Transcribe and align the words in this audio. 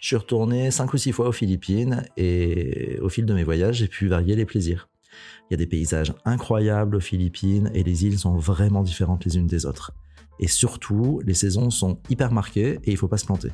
Je 0.00 0.06
suis 0.06 0.16
retourné 0.16 0.70
cinq 0.70 0.92
ou 0.94 0.96
six 0.96 1.10
fois 1.10 1.28
aux 1.28 1.32
Philippines 1.32 2.04
et 2.16 2.98
au 3.02 3.08
fil 3.08 3.26
de 3.26 3.34
mes 3.34 3.42
voyages, 3.42 3.76
j'ai 3.76 3.88
pu 3.88 4.06
varier 4.06 4.36
les 4.36 4.44
plaisirs. 4.44 4.88
Il 5.50 5.52
y 5.52 5.54
a 5.54 5.56
des 5.56 5.66
paysages 5.66 6.14
incroyables 6.24 6.94
aux 6.94 7.00
Philippines 7.00 7.68
et 7.74 7.82
les 7.82 8.04
îles 8.04 8.18
sont 8.18 8.36
vraiment 8.36 8.84
différentes 8.84 9.24
les 9.24 9.36
unes 9.36 9.48
des 9.48 9.66
autres. 9.66 9.92
Et 10.38 10.46
surtout, 10.46 11.20
les 11.26 11.34
saisons 11.34 11.70
sont 11.70 11.98
hyper 12.10 12.30
marquées 12.32 12.78
et 12.84 12.92
il 12.92 12.96
faut 12.96 13.08
pas 13.08 13.18
se 13.18 13.26
planter. 13.26 13.50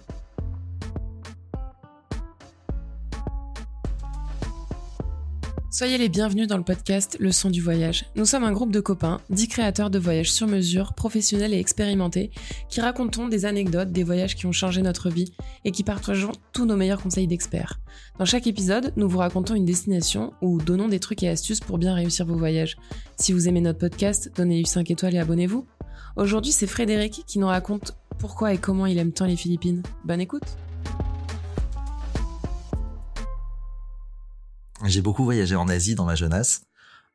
Soyez 5.74 5.98
les 5.98 6.08
bienvenus 6.08 6.46
dans 6.46 6.56
le 6.56 6.62
podcast 6.62 7.16
Le 7.18 7.32
son 7.32 7.50
du 7.50 7.60
voyage. 7.60 8.04
Nous 8.14 8.26
sommes 8.26 8.44
un 8.44 8.52
groupe 8.52 8.70
de 8.70 8.78
copains, 8.78 9.20
dix 9.28 9.48
créateurs 9.48 9.90
de 9.90 9.98
voyages 9.98 10.30
sur 10.30 10.46
mesure, 10.46 10.92
professionnels 10.92 11.52
et 11.52 11.58
expérimentés, 11.58 12.30
qui 12.68 12.80
racontons 12.80 13.26
des 13.26 13.44
anecdotes 13.44 13.90
des 13.90 14.04
voyages 14.04 14.36
qui 14.36 14.46
ont 14.46 14.52
changé 14.52 14.82
notre 14.82 15.10
vie 15.10 15.32
et 15.64 15.72
qui 15.72 15.82
partageons 15.82 16.30
tous 16.52 16.64
nos 16.64 16.76
meilleurs 16.76 17.02
conseils 17.02 17.26
d'experts. 17.26 17.80
Dans 18.20 18.24
chaque 18.24 18.46
épisode, 18.46 18.92
nous 18.96 19.08
vous 19.08 19.18
racontons 19.18 19.56
une 19.56 19.64
destination 19.64 20.32
ou 20.42 20.58
donnons 20.58 20.86
des 20.86 21.00
trucs 21.00 21.24
et 21.24 21.28
astuces 21.28 21.58
pour 21.58 21.78
bien 21.78 21.92
réussir 21.92 22.24
vos 22.24 22.36
voyages. 22.36 22.76
Si 23.16 23.32
vous 23.32 23.48
aimez 23.48 23.60
notre 23.60 23.80
podcast, 23.80 24.30
donnez-lui 24.36 24.66
5 24.66 24.92
étoiles 24.92 25.16
et 25.16 25.18
abonnez-vous. 25.18 25.66
Aujourd'hui, 26.14 26.52
c'est 26.52 26.68
Frédéric 26.68 27.24
qui 27.26 27.40
nous 27.40 27.48
raconte 27.48 27.96
pourquoi 28.20 28.54
et 28.54 28.58
comment 28.58 28.86
il 28.86 28.98
aime 28.98 29.10
tant 29.10 29.26
les 29.26 29.34
Philippines. 29.34 29.82
Bonne 30.04 30.20
écoute 30.20 30.56
J'ai 34.86 35.00
beaucoup 35.00 35.24
voyagé 35.24 35.56
en 35.56 35.68
Asie 35.68 35.94
dans 35.94 36.04
ma 36.04 36.14
jeunesse. 36.14 36.62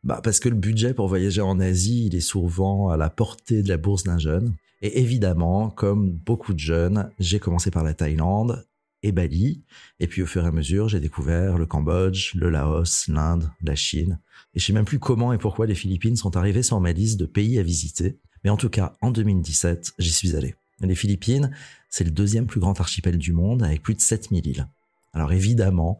Bah, 0.04 0.22
parce 0.24 0.40
que 0.40 0.50
le 0.50 0.56
budget 0.56 0.94
pour 0.94 1.08
voyager 1.08 1.42
en 1.42 1.60
Asie, 1.60 2.08
il 2.08 2.16
est 2.16 2.22
souvent 2.22 2.90
à 2.90 2.98
la 2.98 3.10
portée 3.10 3.62
de 3.62 3.68
la 3.68 3.78
bourse 3.78 4.04
d'un 4.04 4.18
jeune. 4.18 4.56
Et 4.82 5.02
évidemment, 5.02 5.70
comme 5.70 6.10
beaucoup 6.10 6.54
de 6.54 6.60
jeunes, 6.60 7.12
j'ai 7.20 7.40
commencé 7.40 7.70
par 7.70 7.84
la 7.84 7.94
Thaïlande 7.94 8.66
et 9.04 9.12
Bali. 9.12 9.62
Et 10.00 10.08
puis 10.08 10.22
au 10.22 10.26
fur 10.26 10.46
et 10.46 10.48
à 10.48 10.52
mesure, 10.52 10.90
j'ai 10.90 11.00
découvert 11.00 11.58
le 11.58 11.66
Cambodge, 11.66 12.34
le 12.36 12.50
Laos, 12.50 13.08
l'Inde, 13.08 13.52
la 13.62 13.76
Chine. 13.76 14.20
Et 14.56 14.60
je 14.60 14.66
sais 14.66 14.74
même 14.74 14.86
plus 14.86 15.00
comment 15.00 15.34
et 15.34 15.38
pourquoi 15.38 15.68
les 15.68 15.76
Philippines 15.76 16.16
sont 16.16 16.38
arrivées 16.38 16.64
sur 16.64 16.80
ma 16.80 16.92
liste 16.92 17.20
de 17.20 17.26
pays 17.26 17.60
à 17.60 17.64
visiter. 17.64 18.18
Mais 18.44 18.50
en 18.50 18.58
tout 18.58 18.70
cas, 18.70 18.94
en 19.02 19.12
2017, 19.12 19.94
j'y 20.00 20.12
suis 20.12 20.36
allé. 20.36 20.56
Les 20.80 20.96
Philippines, 20.96 21.52
c'est 21.90 22.06
le 22.06 22.12
deuxième 22.12 22.46
plus 22.46 22.62
grand 22.62 22.80
archipel 22.80 23.18
du 23.18 23.34
monde 23.34 23.64
avec 23.64 23.84
plus 23.84 23.96
de 23.96 24.02
7000 24.02 24.48
îles. 24.48 24.68
Alors 25.14 25.34
évidemment, 25.34 26.00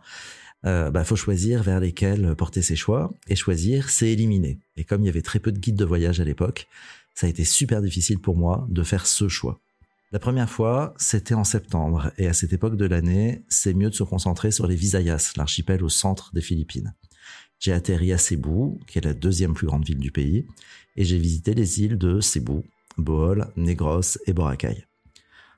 euh, 0.66 0.92
bah, 0.92 1.04
faut 1.04 1.16
choisir 1.16 1.64
vers 1.64 1.80
lesquels 1.80 2.36
porter 2.36 2.62
ses 2.62 2.76
choix 2.76 3.14
et 3.28 3.36
choisir, 3.36 3.90
c'est 3.90 4.10
éliminer. 4.10 4.60
Et 4.76 4.84
comme 4.84 5.02
il 5.02 5.06
y 5.06 5.10
avait 5.10 5.22
très 5.22 5.40
peu 5.40 5.52
de 5.52 5.60
guides 5.60 5.78
de 5.78 5.86
voyage 5.86 6.20
à 6.20 6.24
l'époque, 6.24 6.68
ça 7.16 7.28
a 7.28 7.30
été 7.30 7.44
super 7.44 7.82
difficile 7.82 8.20
pour 8.20 8.38
moi 8.38 8.66
de 8.70 8.84
faire 8.84 9.06
ce 9.06 9.28
choix. 9.28 9.60
La 10.12 10.20
première 10.20 10.50
fois, 10.50 10.96
c'était 10.98 11.36
en 11.36 11.44
septembre, 11.44 12.12
et 12.18 12.28
à 12.28 12.34
cette 12.34 12.52
époque 12.52 12.78
de 12.78 12.86
l'année, 12.86 13.44
c'est 13.48 13.76
mieux 13.76 13.92
de 13.92 13.96
se 13.96 14.04
concentrer 14.04 14.50
sur 14.50 14.66
les 14.66 14.76
Visayas, 14.76 15.34
l'archipel 15.38 15.84
au 15.84 15.90
centre 15.90 16.34
des 16.34 16.42
Philippines. 16.42 16.96
J'ai 17.60 17.74
atterri 17.74 18.12
à 18.12 18.18
Cebu, 18.18 18.80
qui 18.88 18.98
est 18.98 19.06
la 19.06 19.14
deuxième 19.14 19.54
plus 19.54 19.68
grande 19.68 19.86
ville 19.86 20.00
du 20.00 20.12
pays, 20.12 20.48
et 20.96 21.06
j'ai 21.06 21.20
visité 21.20 21.54
les 21.54 21.82
îles 21.82 21.98
de 21.98 22.22
Cebu, 22.22 22.62
Bohol, 22.98 23.52
Negros 23.56 24.18
et 24.26 24.34
Boracay. 24.34 24.89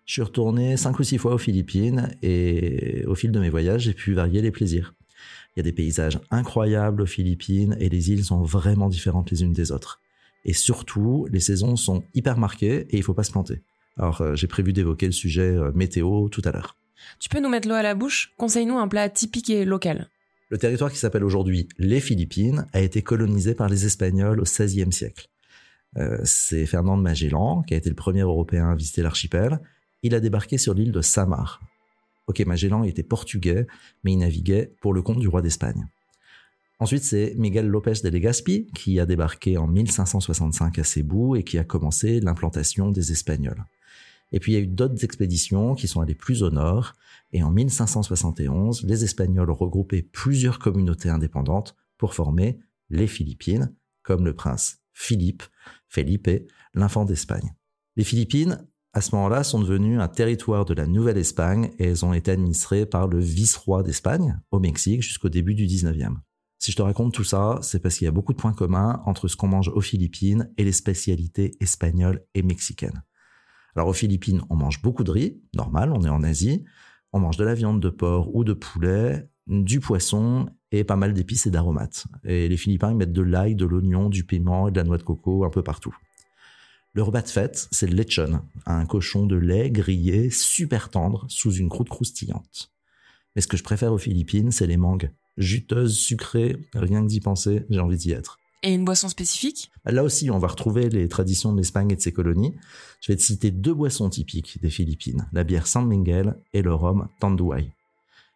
Je 0.06 0.14
suis 0.14 0.22
retourné 0.22 0.78
cinq 0.78 1.00
ou 1.00 1.04
six 1.04 1.18
fois 1.18 1.34
aux 1.34 1.38
Philippines 1.38 2.16
et 2.22 3.04
au 3.08 3.16
fil 3.16 3.32
de 3.32 3.40
mes 3.40 3.50
voyages, 3.50 3.84
j'ai 3.84 3.94
pu 3.94 4.14
varier 4.14 4.42
les 4.42 4.52
plaisirs. 4.52 4.94
Il 5.56 5.60
y 5.60 5.62
a 5.62 5.64
des 5.64 5.72
paysages 5.72 6.20
incroyables 6.32 7.02
aux 7.02 7.08
Philippines 7.08 7.76
et 7.80 7.90
les 7.90 8.12
îles 8.12 8.24
sont 8.24 8.42
vraiment 8.42 8.90
différentes 8.90 9.32
les 9.32 9.44
unes 9.44 9.54
des 9.54 9.72
autres. 9.72 10.00
Et 10.46 10.54
surtout, 10.54 11.28
les 11.32 11.40
saisons 11.40 11.76
sont 11.76 12.04
hyper 12.14 12.38
marquées 12.38 12.88
et 12.90 12.98
il 12.98 13.04
faut 13.04 13.14
pas 13.14 13.24
se 13.24 13.32
planter. 13.32 13.62
Alors, 13.98 14.22
euh, 14.22 14.36
j'ai 14.36 14.48
prévu 14.48 14.74
d'évoquer 14.74 15.06
le 15.06 15.12
sujet 15.12 15.56
euh, 15.56 15.72
météo 15.76 16.30
tout 16.30 16.42
à 16.46 16.52
l'heure. 16.52 16.78
Tu 17.20 17.30
peux 17.30 17.40
nous 17.40 17.50
mettre 17.50 17.68
l'eau 17.68 17.76
à 17.76 17.84
la 17.84 17.96
bouche? 17.96 18.34
Conseille-nous 18.38 18.78
un 18.78 18.88
plat 18.88 19.10
typique 19.10 19.50
et 19.50 19.66
local. 19.66 20.10
Le 20.50 20.58
territoire 20.58 20.92
qui 20.92 20.98
s'appelle 20.98 21.24
aujourd'hui 21.24 21.68
les 21.78 22.00
Philippines 22.00 22.68
a 22.74 22.82
été 22.82 23.02
colonisé 23.02 23.56
par 23.56 23.70
les 23.70 23.86
Espagnols 23.86 24.40
au 24.40 24.44
XVIe 24.44 24.92
siècle. 24.92 25.28
Euh, 25.98 26.20
c'est 26.24 26.66
Fernand 26.66 26.98
de 26.98 27.02
Magellan 27.02 27.64
qui 27.64 27.74
a 27.74 27.78
été 27.78 27.90
le 27.90 27.96
premier 27.96 28.22
Européen 28.22 28.70
à 28.70 28.76
visiter 28.76 29.02
l'archipel 29.02 29.60
il 30.04 30.16
a 30.16 30.20
débarqué 30.20 30.58
sur 30.58 30.74
l'île 30.74 30.92
de 30.92 31.02
Samar. 31.02 31.62
Ok, 32.28 32.40
Magellan 32.42 32.84
était 32.84 33.04
portugais, 33.04 33.68
mais 34.04 34.14
il 34.14 34.18
naviguait 34.18 34.74
pour 34.82 34.94
le 34.94 35.02
compte 35.02 35.20
du 35.20 35.28
roi 35.28 35.42
d'Espagne. 35.42 35.88
Ensuite, 36.80 37.04
c'est 37.04 37.36
Miguel 37.38 37.68
López 37.68 38.02
de 38.04 38.10
Legazpi 38.10 38.68
qui 38.74 39.00
a 39.00 39.06
débarqué 39.06 39.58
en 39.58 39.68
1565 39.68 40.80
à 40.80 40.84
Cebu 40.84 41.38
et 41.38 41.44
qui 41.44 41.60
a 41.60 41.64
commencé 41.64 42.20
l'implantation 42.20 42.90
des 42.90 43.12
Espagnols. 43.12 43.66
Et 44.32 44.40
puis 44.40 44.54
il 44.54 44.56
y 44.56 44.58
a 44.58 44.62
eu 44.62 44.68
d'autres 44.68 45.04
expéditions 45.04 45.76
qui 45.76 45.88
sont 45.88 46.02
allées 46.02 46.16
plus 46.16 46.42
au 46.42 46.50
nord, 46.50 46.96
et 47.34 47.44
en 47.44 47.52
1571, 47.52 48.84
les 48.84 49.04
Espagnols 49.04 49.52
regroupé 49.52 50.02
plusieurs 50.02 50.60
communautés 50.60 51.10
indépendantes 51.10 51.76
pour 51.98 52.14
former 52.14 52.60
les 52.90 53.08
Philippines, 53.08 53.74
comme 54.04 54.26
le 54.26 54.34
prince 54.34 54.80
Philippe, 54.94 55.44
Felipe, 55.88 56.30
l'infant 56.74 57.06
d'Espagne. 57.06 57.54
Les 57.96 58.04
Philippines 58.04 58.68
à 58.94 59.02
ce 59.02 59.16
moment-là, 59.16 59.44
sont 59.44 59.60
devenues 59.60 60.02
un 60.02 60.08
territoire 60.08 60.66
de 60.66 60.74
la 60.74 60.86
Nouvelle-Espagne 60.86 61.72
et 61.80 61.86
elles 61.86 62.06
ont 62.06 62.14
été 62.14 62.32
administrées 62.32 62.86
par 62.86 63.08
le 63.08 63.20
vice-roi 63.20 63.84
d'Espagne 63.84 64.40
au 64.52 64.60
Mexique 64.60 65.02
jusqu'au 65.02 65.30
début 65.30 65.56
du 65.56 65.66
19e. 65.66 66.16
Si 66.60 66.72
je 66.72 66.78
te 66.78 66.82
raconte 66.82 67.14
tout 67.14 67.24
ça, 67.24 67.58
c'est 67.62 67.80
parce 67.80 67.98
qu'il 67.98 68.06
y 68.06 68.10
a 68.10 68.12
beaucoup 68.12 68.34
de 68.34 68.38
points 68.38 68.54
communs 68.54 69.02
entre 69.06 69.28
ce 69.28 69.36
qu'on 69.36 69.48
mange 69.48 69.70
aux 69.70 69.82
Philippines 69.82 70.52
et 70.58 70.64
les 70.64 70.74
spécialités 70.74 71.54
espagnoles 71.60 72.22
et 72.36 72.44
mexicaines. 72.44 73.04
Alors 73.76 73.88
aux 73.88 73.94
Philippines, 73.94 74.42
on 74.50 74.56
mange 74.56 74.82
beaucoup 74.82 75.04
de 75.04 75.12
riz, 75.12 75.42
normal, 75.56 75.92
on 75.94 76.04
est 76.04 76.10
en 76.10 76.24
Asie. 76.24 76.66
On 77.14 77.20
mange 77.20 77.38
de 77.38 77.44
la 77.44 77.56
viande 77.56 77.82
de 77.82 77.90
porc 77.90 78.36
ou 78.36 78.44
de 78.44 78.54
poulet, 78.54 79.30
du 79.48 79.80
poisson 79.80 80.48
et 80.72 80.84
pas 80.84 80.96
mal 80.96 81.14
d'épices 81.14 81.48
et 81.48 81.52
d'aromates. 81.52 82.06
Et 82.24 82.48
les 82.48 82.58
Philippins, 82.58 82.92
ils 82.92 82.98
mettent 82.98 83.12
de 83.12 83.22
l'ail, 83.22 83.56
de 83.56 83.66
l'oignon, 83.66 84.10
du 84.10 84.24
piment 84.24 84.68
et 84.68 84.72
de 84.72 84.78
la 84.78 84.84
noix 84.84 84.98
de 84.98 85.04
coco 85.04 85.46
un 85.46 85.50
peu 85.50 85.64
partout. 85.64 85.96
Le 86.94 87.04
repas 87.04 87.22
de 87.22 87.30
fête, 87.30 87.70
c'est 87.72 87.88
le 87.88 87.96
lechon, 87.96 88.42
un 88.66 88.86
cochon 88.86 89.26
de 89.26 89.38
lait 89.38 89.72
grillé 89.72 90.30
super 90.30 90.90
tendre 90.90 91.26
sous 91.30 91.54
une 91.54 91.70
croûte 91.70 91.88
croustillante. 91.88 92.74
Mais 93.34 93.42
ce 93.42 93.48
que 93.48 93.56
je 93.56 93.64
préfère 93.64 93.94
aux 93.94 93.98
Philippines, 93.98 94.52
c'est 94.52 94.68
les 94.68 94.76
mangues. 94.76 95.10
Juteuses, 95.38 95.98
sucrées, 95.98 96.58
rien 96.74 97.02
que 97.02 97.08
d'y 97.08 97.22
penser, 97.22 97.64
j'ai 97.70 97.80
envie 97.80 97.96
d'y 97.96 98.12
être. 98.12 98.40
Et 98.62 98.74
une 98.74 98.84
boisson 98.84 99.08
spécifique? 99.08 99.72
Là 99.86 100.04
aussi, 100.04 100.30
on 100.30 100.38
va 100.38 100.50
retrouver 100.50 100.90
les 100.90 101.08
traditions 101.08 101.54
de 101.54 101.58
l'Espagne 101.60 101.92
et 101.92 101.96
de 101.96 102.02
ses 102.02 102.12
colonies. 102.12 102.56
Je 103.00 103.14
vais 103.14 103.16
te 103.16 103.22
citer 103.22 103.52
deux 103.52 103.74
boissons 103.74 104.10
typiques 104.10 104.62
des 104.62 104.70
Philippines, 104.70 105.30
la 105.32 105.46
bière 105.46 105.68
San 105.68 105.88
Miguel 105.88 106.36
et 106.54 106.62
le 106.62 106.74
rhum 106.74 107.08
Tanduay. 107.22 107.72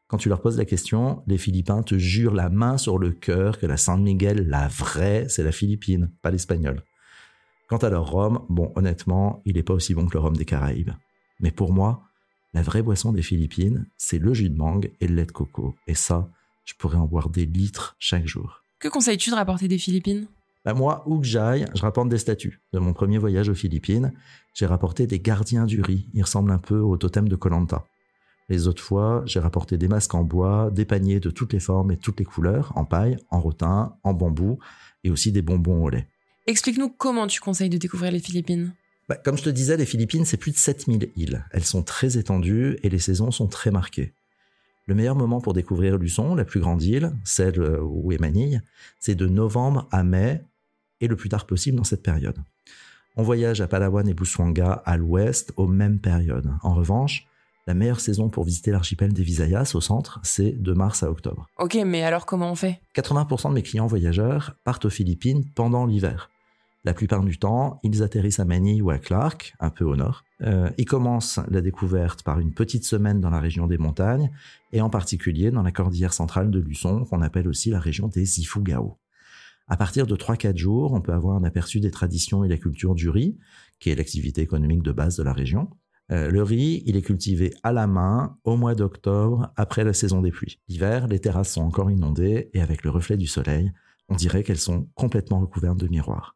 Quand 0.08 0.18
tu 0.18 0.30
leur 0.30 0.42
poses 0.42 0.58
la 0.58 0.66
question, 0.66 1.24
les 1.28 1.38
Philippins 1.38 1.84
te 1.84 1.98
jurent 1.98 2.34
la 2.34 2.50
main 2.50 2.78
sur 2.78 3.00
le 3.00 3.12
cœur 3.12 3.60
que 3.60 3.66
la 3.66 3.76
San 3.76 4.02
Miguel, 4.02 4.48
la 4.48 4.70
vraie, 4.70 5.28
c'est 5.28 5.44
la 5.44 5.52
Philippine, 5.52 6.10
pas 6.22 6.32
l'espagnol. 6.32 6.84
Quant 7.68 7.78
à 7.78 7.90
leur 7.90 8.12
rhum, 8.12 8.46
bon, 8.50 8.72
honnêtement, 8.76 9.42
il 9.46 9.56
n'est 9.56 9.64
pas 9.64 9.74
aussi 9.74 9.94
bon 9.94 10.06
que 10.08 10.14
le 10.14 10.20
rhum 10.20 10.38
des 10.38 10.46
Caraïbes. 10.46 10.92
Mais 11.40 11.52
pour 11.52 11.74
moi, 11.74 12.04
la 12.54 12.62
vraie 12.62 12.84
boisson 12.84 13.12
des 13.12 13.22
Philippines, 13.22 13.88
c'est 13.98 14.20
le 14.20 14.34
jus 14.34 14.50
de 14.50 14.58
mangue 14.58 14.92
et 15.02 15.08
le 15.08 15.16
lait 15.16 15.26
de 15.26 15.32
coco. 15.32 15.76
Et 15.88 15.96
ça, 15.96 16.30
je 16.64 16.74
pourrais 16.74 16.98
en 16.98 17.06
boire 17.06 17.30
des 17.30 17.46
litres 17.46 17.96
chaque 18.00 18.28
jour. 18.28 18.62
Que 18.80 18.88
conseilles-tu 18.88 19.32
de 19.32 19.36
rapporter 19.36 19.68
des 19.68 19.78
Philippines? 19.78 20.28
Bah 20.64 20.74
moi, 20.74 21.04
où 21.06 21.20
que 21.20 21.28
j'aille, 21.28 21.66
je 21.76 21.82
rapporte 21.82 22.10
des 22.10 22.18
statues. 22.18 22.62
De 22.74 22.80
mon 22.80 22.94
premier 22.94 23.18
voyage 23.18 23.50
aux 23.50 23.56
Philippines, 23.56 24.14
j'ai 24.54 24.66
rapporté 24.66 25.06
des 25.06 25.20
gardiens 25.20 25.66
du 25.66 25.82
riz. 25.82 26.08
Ils 26.14 26.24
ressemblent 26.24 26.52
un 26.52 26.60
peu 26.60 26.80
au 26.80 26.98
totem 26.98 27.28
de 27.28 27.36
Colanta. 27.36 27.86
Les 28.50 28.68
autres 28.68 28.82
fois, 28.82 29.24
j'ai 29.26 29.40
rapporté 29.40 29.78
des 29.78 29.88
masques 29.88 30.14
en 30.14 30.24
bois, 30.24 30.70
des 30.72 30.86
paniers 30.86 31.20
de 31.20 31.30
toutes 31.30 31.54
les 31.54 31.60
formes 31.60 31.92
et 31.92 31.98
toutes 31.98 32.20
les 32.20 32.26
couleurs, 32.26 32.72
en 32.76 32.86
paille, 32.86 33.18
en 33.32 33.40
rotin, 33.40 33.96
en 34.04 34.14
bambou, 34.14 34.60
et 35.04 35.10
aussi 35.10 35.32
des 35.32 35.42
bonbons 35.42 35.84
au 35.84 35.90
lait. 35.90 36.08
Explique-nous 36.48 36.90
comment 36.90 37.26
tu 37.26 37.42
conseilles 37.42 37.70
de 37.70 37.78
découvrir 37.78 38.12
les 38.12 38.20
Philippines. 38.20 38.74
Bah, 39.10 39.16
comme 39.16 39.38
je 39.38 39.44
te 39.44 39.50
disais, 39.50 39.78
les 39.78 39.86
Philippines, 39.86 40.26
c'est 40.26 40.38
plus 40.38 40.52
de 40.52 40.58
7000 40.58 41.10
îles. 41.16 41.44
Elles 41.52 41.66
sont 41.66 41.82
très 41.82 42.18
étendues 42.18 42.78
et 42.84 42.90
les 42.90 43.00
saisons 43.00 43.32
sont 43.32 43.48
très 43.48 43.72
marquées. 43.72 44.14
Le 44.86 44.94
meilleur 44.94 45.16
moment 45.16 45.42
pour 45.42 45.54
découvrir 45.54 45.98
Luçon, 45.98 46.36
la 46.36 46.46
plus 46.46 46.60
grande 46.60 46.84
île, 46.84 47.12
celle 47.24 47.60
euh, 47.60 47.82
où 47.82 48.12
est 48.12 48.20
Manille, 48.20 48.62
c'est 49.00 49.16
de 49.16 49.28
novembre 49.28 49.88
à 49.92 50.04
mai 50.04 50.44
et 51.02 51.08
le 51.08 51.16
plus 51.16 51.30
tard 51.30 51.48
possible 51.48 51.78
dans 51.78 51.84
cette 51.84 52.04
période. 52.04 52.38
On 53.16 53.24
voyage 53.24 53.62
à 53.62 53.68
Palawan 53.68 54.08
et 54.08 54.14
Busuanga 54.14 54.84
à 54.86 54.98
l'ouest 54.98 55.52
aux 55.58 55.68
mêmes 55.68 56.00
périodes. 56.00 56.52
En 56.62 56.76
revanche, 56.76 57.26
la 57.66 57.74
meilleure 57.74 58.00
saison 58.00 58.30
pour 58.30 58.44
visiter 58.44 58.70
l'archipel 58.70 59.14
des 59.14 59.24
Visayas 59.24 59.72
au 59.74 59.82
centre, 59.82 60.20
c'est 60.22 60.52
de 60.52 60.74
mars 60.74 61.02
à 61.02 61.10
octobre. 61.10 61.48
Ok, 61.58 61.76
mais 61.84 62.04
alors 62.04 62.28
comment 62.28 62.52
on 62.52 62.56
fait? 62.56 62.80
80% 62.96 63.50
de 63.50 63.54
mes 63.56 63.64
clients 63.64 63.88
voyageurs 63.88 64.56
partent 64.64 64.86
aux 64.86 64.92
Philippines 64.92 65.44
pendant 65.56 65.88
l'hiver. 65.88 66.30
La 66.86 66.94
plupart 66.94 67.24
du 67.24 67.40
temps, 67.40 67.80
ils 67.82 68.04
atterrissent 68.04 68.40
à 68.40 68.46
Manille 68.46 68.84
ou 68.84 68.92
à 68.92 69.00
Clark, 69.00 69.56
un 69.60 69.72
peu 69.72 69.84
au 69.84 69.96
nord. 69.96 70.24
Euh, 70.44 70.70
ils 70.78 70.86
commencent 70.86 71.40
la 71.50 71.62
découverte 71.62 72.22
par 72.22 72.40
une 72.40 72.54
petite 72.54 72.86
semaine 72.86 73.20
dans 73.20 73.32
la 73.32 73.40
région 73.40 73.66
des 73.66 73.80
montagnes, 73.80 74.30
et 74.72 74.82
en 74.82 74.92
particulier 74.92 75.50
dans 75.50 75.64
la 75.64 75.72
cordillère 75.72 76.14
centrale 76.14 76.52
de 76.52 76.60
Luçon, 76.60 77.06
qu'on 77.06 77.24
appelle 77.24 77.48
aussi 77.48 77.72
la 77.72 77.80
région 77.80 78.08
des 78.08 78.40
Ifugao. 78.40 79.00
À 79.68 79.78
partir 79.78 80.06
de 80.06 80.16
3-4 80.16 80.58
jours, 80.58 80.94
on 80.94 81.02
peut 81.02 81.12
avoir 81.12 81.36
un 81.36 81.44
aperçu 81.44 81.80
des 81.80 81.90
traditions 81.90 82.44
et 82.44 82.48
la 82.48 82.58
culture 82.58 82.94
du 82.94 83.10
riz, 83.10 83.36
qui 83.80 83.90
est 83.90 83.96
l'activité 83.96 84.42
économique 84.42 84.84
de 84.84 84.92
base 84.92 85.18
de 85.18 85.24
la 85.24 85.34
région. 85.34 85.72
Euh, 86.12 86.30
le 86.30 86.44
riz, 86.44 86.84
il 86.86 86.96
est 86.98 87.02
cultivé 87.02 87.52
à 87.64 87.74
la 87.74 87.88
main 87.88 88.38
au 88.44 88.58
mois 88.58 88.76
d'octobre, 88.76 89.52
après 89.56 89.84
la 89.84 89.94
saison 89.94 90.22
des 90.22 90.30
pluies. 90.30 90.60
L'hiver, 90.68 91.08
les 91.08 91.18
terrasses 91.18 91.54
sont 91.54 91.64
encore 91.64 91.90
inondées 91.90 92.52
et 92.54 92.62
avec 92.62 92.84
le 92.84 92.92
reflet 92.92 93.18
du 93.18 93.26
soleil, 93.26 93.72
on 94.08 94.16
dirait 94.16 94.44
qu'elles 94.44 94.60
sont 94.60 94.88
complètement 94.94 95.40
recouvertes 95.40 95.80
de 95.80 95.88
miroirs. 95.88 96.36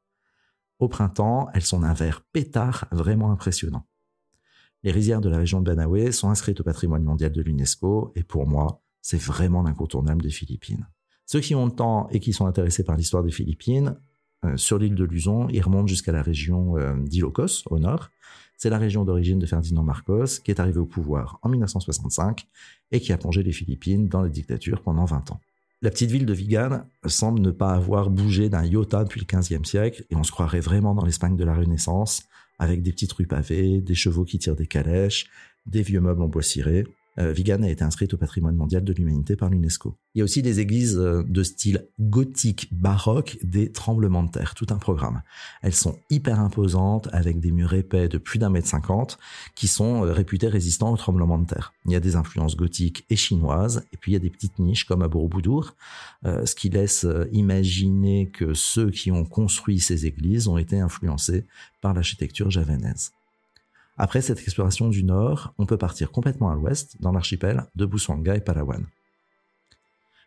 Au 0.79 0.87
printemps, 0.87 1.49
elles 1.53 1.63
sont 1.63 1.81
d'un 1.81 1.93
vert 1.93 2.21
pétard 2.31 2.87
vraiment 2.91 3.31
impressionnant. 3.31 3.85
Les 4.83 4.91
rizières 4.91 5.19
de 5.19 5.29
la 5.29 5.37
région 5.37 5.61
de 5.61 5.65
Banawe 5.65 6.11
sont 6.11 6.29
inscrites 6.29 6.61
au 6.61 6.63
patrimoine 6.63 7.03
mondial 7.03 7.33
de 7.33 7.41
l'UNESCO 7.41 8.13
et 8.15 8.23
pour 8.23 8.47
moi, 8.47 8.81
c'est 9.01 9.21
vraiment 9.21 9.61
l'incontournable 9.61 10.21
des 10.21 10.29
Philippines. 10.29 10.87
Ceux 11.25 11.41
qui 11.41 11.53
ont 11.53 11.65
le 11.65 11.71
temps 11.71 12.07
et 12.09 12.19
qui 12.19 12.31
sont 12.31 12.45
intéressés 12.45 12.83
par 12.83 12.95
l'histoire 12.95 13.23
des 13.23 13.31
Philippines, 13.31 13.97
euh, 14.45 14.55
sur 14.55 14.79
l'île 14.79 14.95
de 14.95 15.03
Luzon, 15.03 15.49
ils 15.49 15.61
remontent 15.61 15.87
jusqu'à 15.87 16.13
la 16.13 16.21
région 16.21 16.77
euh, 16.77 16.95
d'Ilocos, 16.95 17.63
au 17.69 17.77
nord. 17.77 18.09
C'est 18.55 18.69
la 18.69 18.77
région 18.77 19.03
d'origine 19.03 19.37
de 19.37 19.45
Ferdinand 19.45 19.83
Marcos, 19.83 20.39
qui 20.43 20.51
est 20.51 20.59
arrivé 20.59 20.79
au 20.79 20.85
pouvoir 20.85 21.39
en 21.41 21.49
1965 21.49 22.47
et 22.91 22.99
qui 22.99 23.11
a 23.11 23.17
plongé 23.17 23.43
les 23.43 23.51
Philippines 23.51 24.07
dans 24.07 24.21
la 24.21 24.29
dictature 24.29 24.81
pendant 24.81 25.05
20 25.05 25.31
ans. 25.31 25.41
La 25.81 25.91
petite 25.91 26.11
ville 26.11 26.25
de 26.25 26.33
Vigan 26.33 26.81
semble 27.05 27.39
ne 27.39 27.51
pas 27.51 27.71
avoir 27.71 28.09
bougé 28.09 28.49
d'un 28.49 28.65
iota 28.65 29.05
depuis 29.05 29.21
le 29.21 29.25
XVe 29.25 29.63
siècle, 29.63 30.03
et 30.09 30.15
on 30.17 30.23
se 30.23 30.31
croirait 30.31 30.59
vraiment 30.59 30.93
dans 30.93 31.05
l'Espagne 31.05 31.37
de 31.37 31.45
la 31.45 31.55
Renaissance, 31.55 32.23
avec 32.57 32.83
des 32.83 32.91
petites 32.91 33.13
rues 33.13 33.27
pavées, 33.27 33.79
des 33.79 33.95
chevaux 33.95 34.25
qui 34.25 34.39
tirent 34.39 34.57
des 34.57 34.67
calèches, 34.67 35.29
des 35.65 35.81
vieux 35.81 36.01
meubles 36.01 36.21
en 36.21 36.27
bois 36.27 36.43
ciré. 36.43 36.83
Euh, 37.19 37.31
Vigan 37.33 37.63
a 37.63 37.69
été 37.69 37.83
inscrite 37.83 38.13
au 38.13 38.17
patrimoine 38.17 38.55
mondial 38.55 38.83
de 38.83 38.93
l'humanité 38.93 39.35
par 39.35 39.49
l'UNESCO. 39.49 39.97
Il 40.15 40.19
y 40.19 40.21
a 40.21 40.23
aussi 40.23 40.41
des 40.41 40.59
églises 40.59 40.97
euh, 40.97 41.23
de 41.27 41.43
style 41.43 41.87
gothique 41.99 42.69
baroque 42.71 43.37
des 43.43 43.71
tremblements 43.71 44.23
de 44.23 44.31
terre, 44.31 44.55
tout 44.55 44.67
un 44.69 44.77
programme. 44.77 45.21
Elles 45.61 45.73
sont 45.73 45.97
hyper 46.09 46.39
imposantes 46.39 47.09
avec 47.11 47.39
des 47.39 47.51
murs 47.51 47.73
épais 47.73 48.07
de 48.07 48.17
plus 48.17 48.39
d'un 48.39 48.49
mètre 48.49 48.67
cinquante 48.67 49.17
qui 49.55 49.67
sont 49.67 50.05
euh, 50.05 50.13
réputés 50.13 50.47
résistants 50.47 50.91
aux 50.91 50.97
tremblements 50.97 51.39
de 51.39 51.45
terre. 51.45 51.73
Il 51.85 51.91
y 51.91 51.95
a 51.95 51.99
des 51.99 52.15
influences 52.15 52.55
gothiques 52.55 53.05
et 53.09 53.15
chinoises 53.15 53.83
et 53.91 53.97
puis 53.97 54.11
il 54.11 54.13
y 54.13 54.17
a 54.17 54.21
des 54.21 54.29
petites 54.29 54.59
niches 54.59 54.85
comme 54.85 55.01
à 55.01 55.07
Borobudur, 55.07 55.75
ce 56.23 56.53
qui 56.55 56.69
laisse 56.69 57.05
imaginer 57.31 58.29
que 58.29 58.53
ceux 58.53 58.91
qui 58.91 59.11
ont 59.11 59.25
construit 59.25 59.79
ces 59.79 60.05
églises 60.05 60.47
ont 60.47 60.57
été 60.57 60.79
influencés 60.79 61.45
par 61.81 61.93
l'architecture 61.93 62.49
javanaise. 62.49 63.11
Après 64.01 64.21
cette 64.21 64.39
exploration 64.39 64.87
du 64.87 65.03
nord, 65.03 65.53
on 65.57 65.65
peut 65.65 65.77
partir 65.77 66.09
complètement 66.09 66.49
à 66.49 66.55
l'ouest, 66.55 66.95
dans 67.01 67.11
l'archipel 67.11 67.65
de 67.75 67.85
Busuanga 67.85 68.33
et 68.33 68.39
Palawan. 68.39 68.85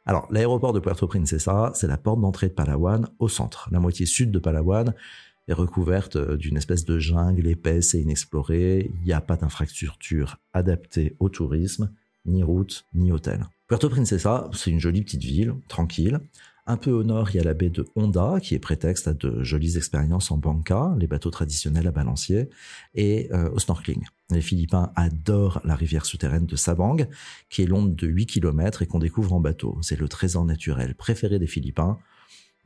Alors, 0.04 0.28
l'aéroport 0.30 0.74
de 0.74 0.78
Puerto 0.78 1.06
Princesa, 1.06 1.72
c'est 1.74 1.86
la 1.86 1.96
porte 1.96 2.20
d'entrée 2.20 2.48
de 2.48 2.52
Palawan 2.52 3.08
au 3.18 3.28
centre. 3.28 3.70
La 3.72 3.80
moitié 3.80 4.04
sud 4.04 4.30
de 4.30 4.38
Palawan 4.38 4.92
est 5.48 5.54
recouverte 5.54 6.16
euh, 6.16 6.36
d'une 6.36 6.58
espèce 6.58 6.84
de 6.84 6.98
jungle 6.98 7.46
épaisse 7.46 7.94
et 7.94 8.00
inexplorée. 8.00 8.90
Il 8.94 9.04
n'y 9.04 9.14
a 9.14 9.22
pas 9.22 9.36
d'infrastructure 9.36 10.36
adaptée 10.52 11.16
au 11.18 11.30
tourisme, 11.30 11.90
ni 12.26 12.42
route, 12.42 12.84
ni 12.92 13.10
hôtel. 13.10 13.46
Puerto 13.68 13.88
Princesa, 13.88 14.50
c'est 14.52 14.70
une 14.70 14.80
jolie 14.80 15.00
petite 15.00 15.24
ville, 15.24 15.54
tranquille, 15.68 16.20
un 16.66 16.76
peu 16.76 16.92
au 16.92 17.02
nord, 17.02 17.30
il 17.30 17.38
y 17.38 17.40
a 17.40 17.44
la 17.44 17.54
baie 17.54 17.70
de 17.70 17.84
Honda, 17.96 18.38
qui 18.40 18.54
est 18.54 18.60
prétexte 18.60 19.08
à 19.08 19.14
de 19.14 19.42
jolies 19.42 19.76
expériences 19.76 20.30
en 20.30 20.36
banca, 20.36 20.94
les 20.98 21.08
bateaux 21.08 21.30
traditionnels 21.30 21.88
à 21.88 21.90
balancier, 21.90 22.50
et 22.94 23.28
euh, 23.32 23.50
au 23.50 23.58
snorkeling. 23.58 24.04
Les 24.30 24.40
Philippins 24.40 24.92
adorent 24.94 25.60
la 25.64 25.74
rivière 25.74 26.06
souterraine 26.06 26.46
de 26.46 26.54
Sabang, 26.54 26.98
qui 27.50 27.62
est 27.62 27.66
longue 27.66 27.96
de 27.96 28.06
8 28.06 28.26
km 28.26 28.82
et 28.82 28.86
qu'on 28.86 29.00
découvre 29.00 29.32
en 29.32 29.40
bateau. 29.40 29.76
C'est 29.82 29.98
le 29.98 30.08
trésor 30.08 30.44
naturel 30.44 30.94
préféré 30.94 31.40
des 31.40 31.48
Philippins, 31.48 31.98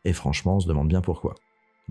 et 0.05 0.13
franchement, 0.13 0.57
on 0.57 0.61
se 0.61 0.69
demande 0.69 0.89
bien 0.89 1.01
pourquoi. 1.01 1.35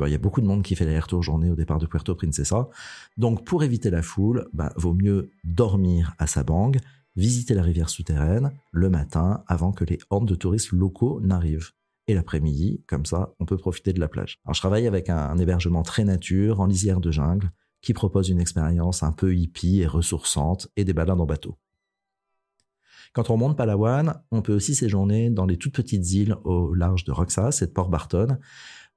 il 0.06 0.12
y 0.12 0.16
a 0.16 0.20
beaucoup 0.20 0.42
de 0.42 0.46
monde 0.46 0.62
qui 0.62 0.76
fait 0.76 0.86
l'aller-retour 0.86 1.24
journée 1.24 1.50
au 1.50 1.56
départ 1.56 1.80
de 1.80 1.88
Puerto 1.88 2.14
Princesa, 2.14 2.70
donc 3.18 3.44
pour 3.46 3.64
éviter 3.64 3.90
la 3.90 4.04
foule, 4.04 4.48
bah, 4.54 4.72
vaut 4.76 4.94
mieux 4.94 5.32
dormir 5.44 6.14
à 6.20 6.28
Sabang, 6.28 6.74
visiter 7.16 7.56
la 7.56 7.64
rivière 7.64 7.90
souterraine 7.90 8.52
le 8.72 8.90
matin 8.92 9.44
avant 9.48 9.72
que 9.72 9.86
les 9.86 9.98
hordes 10.12 10.28
de 10.28 10.36
touristes 10.36 10.72
locaux 10.72 11.20
n'arrivent 11.22 11.72
et 12.08 12.14
l'après-midi, 12.14 12.84
comme 12.88 13.06
ça, 13.06 13.34
on 13.40 13.46
peut 13.46 13.58
profiter 13.58 13.94
de 13.94 14.00
la 14.00 14.08
plage. 14.08 14.40
Alors, 14.46 14.54
je 14.54 14.60
travaille 14.60 14.88
avec 14.88 15.10
un, 15.10 15.38
hébergement 15.38 15.84
très 15.84 16.04
nature, 16.04 16.60
en 16.60 16.68
lisière 16.68 17.00
de 17.00 17.12
jungle, 17.12 17.52
qui 17.82 17.94
propose 17.94 18.30
une 18.30 18.40
expérience 18.40 19.04
un 19.04 19.12
peu 19.12 19.36
hippie 19.36 19.82
et 19.82 19.88
ressourçante 19.88 20.68
et 20.76 20.84
des 20.84 20.94
balades 20.94 21.20
en 21.20 21.26
bateau. 21.26 21.58
Quand 23.14 23.30
on 23.30 23.38
monte 23.38 23.58
Palawan, 23.58 24.22
on 24.32 24.42
peut 24.42 24.54
aussi 24.54 24.76
séjourner 24.76 25.30
dans 25.30 25.46
les 25.46 25.58
toutes 25.58 25.76
petites 25.76 26.12
îles 26.12 26.36
au 26.44 26.74
large 26.74 27.06
de 27.06 27.12
Roxas 27.12 27.60
et 27.62 27.68
de 27.68 27.72
Port 27.72 27.90
Barton, 27.90 28.38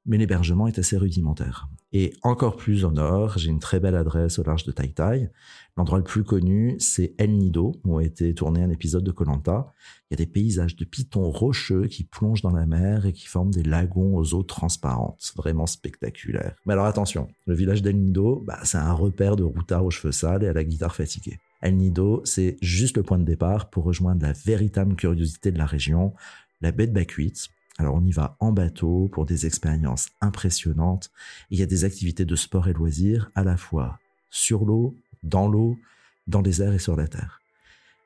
mais 0.06 0.16
l'hébergement 0.16 0.66
est 0.66 0.78
assez 0.78 0.96
rudimentaire. 0.96 1.68
Et 1.92 2.12
encore 2.22 2.56
plus 2.56 2.84
au 2.84 2.90
nord, 2.90 3.38
j'ai 3.38 3.50
une 3.50 3.60
très 3.60 3.80
belle 3.80 3.94
adresse 3.94 4.38
au 4.38 4.42
large 4.42 4.64
de 4.64 4.72
Tai 4.72 4.92
Tai. 4.92 5.30
L'endroit 5.76 5.98
le 5.98 6.04
plus 6.04 6.24
connu, 6.24 6.76
c'est 6.78 7.14
El 7.18 7.36
Nido, 7.38 7.76
où 7.84 7.98
a 7.98 8.04
été 8.04 8.34
tourné 8.34 8.62
un 8.62 8.70
épisode 8.70 9.04
de 9.04 9.10
Colanta. 9.10 9.72
Il 10.10 10.14
y 10.18 10.20
a 10.20 10.24
des 10.24 10.30
paysages 10.30 10.76
de 10.76 10.84
pitons 10.84 11.30
rocheux 11.30 11.86
qui 11.86 12.04
plongent 12.04 12.42
dans 12.42 12.52
la 12.52 12.66
mer 12.66 13.06
et 13.06 13.12
qui 13.12 13.26
forment 13.26 13.52
des 13.52 13.62
lagons 13.62 14.16
aux 14.16 14.34
eaux 14.34 14.42
transparentes. 14.42 15.32
Vraiment 15.36 15.66
spectaculaire. 15.66 16.56
Mais 16.66 16.74
alors 16.74 16.86
attention, 16.86 17.28
le 17.46 17.54
village 17.54 17.80
d'El 17.80 17.98
Nido, 17.98 18.42
bah, 18.46 18.58
c'est 18.64 18.78
un 18.78 18.92
repère 18.92 19.36
de 19.36 19.44
routards 19.44 19.84
aux 19.84 19.90
cheveux 19.90 20.12
sales 20.12 20.42
et 20.42 20.48
à 20.48 20.52
la 20.52 20.64
guitare 20.64 20.94
fatiguée. 20.94 21.38
El 21.62 21.76
Nido, 21.76 22.22
c'est 22.24 22.56
juste 22.60 22.96
le 22.96 23.02
point 23.02 23.18
de 23.18 23.24
départ 23.24 23.70
pour 23.70 23.84
rejoindre 23.84 24.24
la 24.24 24.32
véritable 24.32 24.94
curiosité 24.94 25.52
de 25.52 25.58
la 25.58 25.66
région, 25.66 26.12
la 26.60 26.72
baie 26.72 26.86
de 26.86 26.92
Bakuit, 26.92 27.50
alors 27.78 27.94
on 27.94 28.04
y 28.04 28.10
va 28.10 28.36
en 28.40 28.52
bateau 28.52 29.08
pour 29.12 29.24
des 29.24 29.46
expériences 29.46 30.08
impressionnantes. 30.20 31.10
Il 31.50 31.58
y 31.58 31.62
a 31.62 31.66
des 31.66 31.84
activités 31.84 32.24
de 32.24 32.36
sport 32.36 32.68
et 32.68 32.72
loisirs 32.72 33.30
à 33.34 33.44
la 33.44 33.56
fois 33.56 33.98
sur 34.30 34.64
l'eau, 34.64 34.96
dans 35.22 35.48
l'eau, 35.48 35.78
dans 36.26 36.42
les 36.42 36.60
airs 36.60 36.74
et 36.74 36.78
sur 36.78 36.96
la 36.96 37.08
terre. 37.08 37.40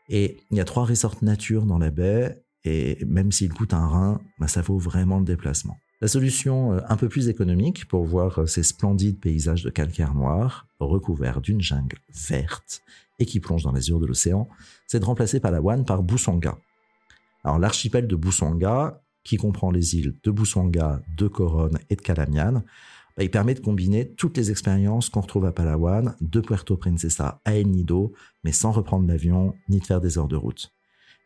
Et 0.09 0.39
il 0.51 0.59
y 0.59 0.61
a 0.61 0.65
trois 0.65 0.85
resorts 0.85 1.17
nature 1.23 1.65
dans 1.65 1.79
la 1.79 1.91
baie 1.91 2.43
et 2.65 3.05
même 3.07 3.33
s'il 3.33 3.53
coûte 3.53 3.75
un 3.75 3.87
rein, 3.87 4.21
bah, 4.39 4.47
ça 4.47 4.61
vaut 4.61 4.79
vraiment 4.79 5.19
le 5.19 5.25
déplacement. 5.25 5.79
La 6.01 6.09
solution 6.09 6.73
euh, 6.73 6.81
un 6.89 6.97
peu 6.97 7.09
plus 7.09 7.29
économique 7.29 7.87
pour 7.89 8.05
voir 8.05 8.41
euh, 8.41 8.47
ces 8.47 8.63
splendides 8.63 9.21
paysages 9.21 9.63
de 9.63 9.71
calcaire 9.71 10.15
noir 10.15 10.67
recouverts 10.81 11.41
d'une 11.41 11.61
jungle 11.61 11.99
verte 12.13 12.83
et 13.19 13.25
qui 13.25 13.41
plonge 13.41 13.63
dans 13.63 13.73
l'azur 13.73 14.01
de 14.01 14.07
l'océan, 14.07 14.49
c'est 14.87 14.99
de 14.99 15.05
remplacer 15.05 15.39
Palawan 15.39 15.85
par 15.85 16.03
Busonga. 16.03 16.59
Alors 17.45 17.59
l'archipel 17.59 18.09
de 18.09 18.17
Busonga, 18.17 19.01
qui 19.25 19.37
comprend 19.37 19.71
les 19.71 19.97
îles 19.97 20.17
de 20.23 20.31
Busonga, 20.31 21.03
de 21.17 21.29
Coron 21.29 21.71
et 21.91 21.97
de 21.97 22.01
Calamian, 22.01 22.63
bah, 23.17 23.23
il 23.23 23.31
permet 23.31 23.55
de 23.55 23.61
combiner 23.61 24.15
toutes 24.15 24.37
les 24.37 24.51
expériences 24.51 25.09
qu'on 25.09 25.21
retrouve 25.21 25.45
à 25.45 25.53
Palawan, 25.53 26.17
de 26.21 26.41
Puerto 26.41 26.77
Princesa 26.77 27.41
à 27.45 27.55
El 27.55 27.69
Nido, 27.69 28.13
mais 28.43 28.53
sans 28.53 28.73
reprendre 28.73 29.07
l'avion 29.07 29.55
ni 29.69 29.81
de 29.81 29.85
faire 29.85 30.01
des 30.01 30.19
heures 30.19 30.29
de 30.29 30.37
route. 30.37 30.73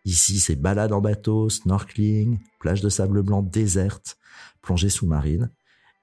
Ici, 0.05 0.39
c'est 0.39 0.57
balade 0.57 0.93
en 0.93 1.01
bateau, 1.01 1.49
snorkeling, 1.49 2.39
plage 2.61 2.81
de 2.81 2.89
sable 2.89 3.23
blanc 3.23 3.43
déserte, 3.43 4.19
plongée 4.63 4.89
sous-marine. 4.89 5.51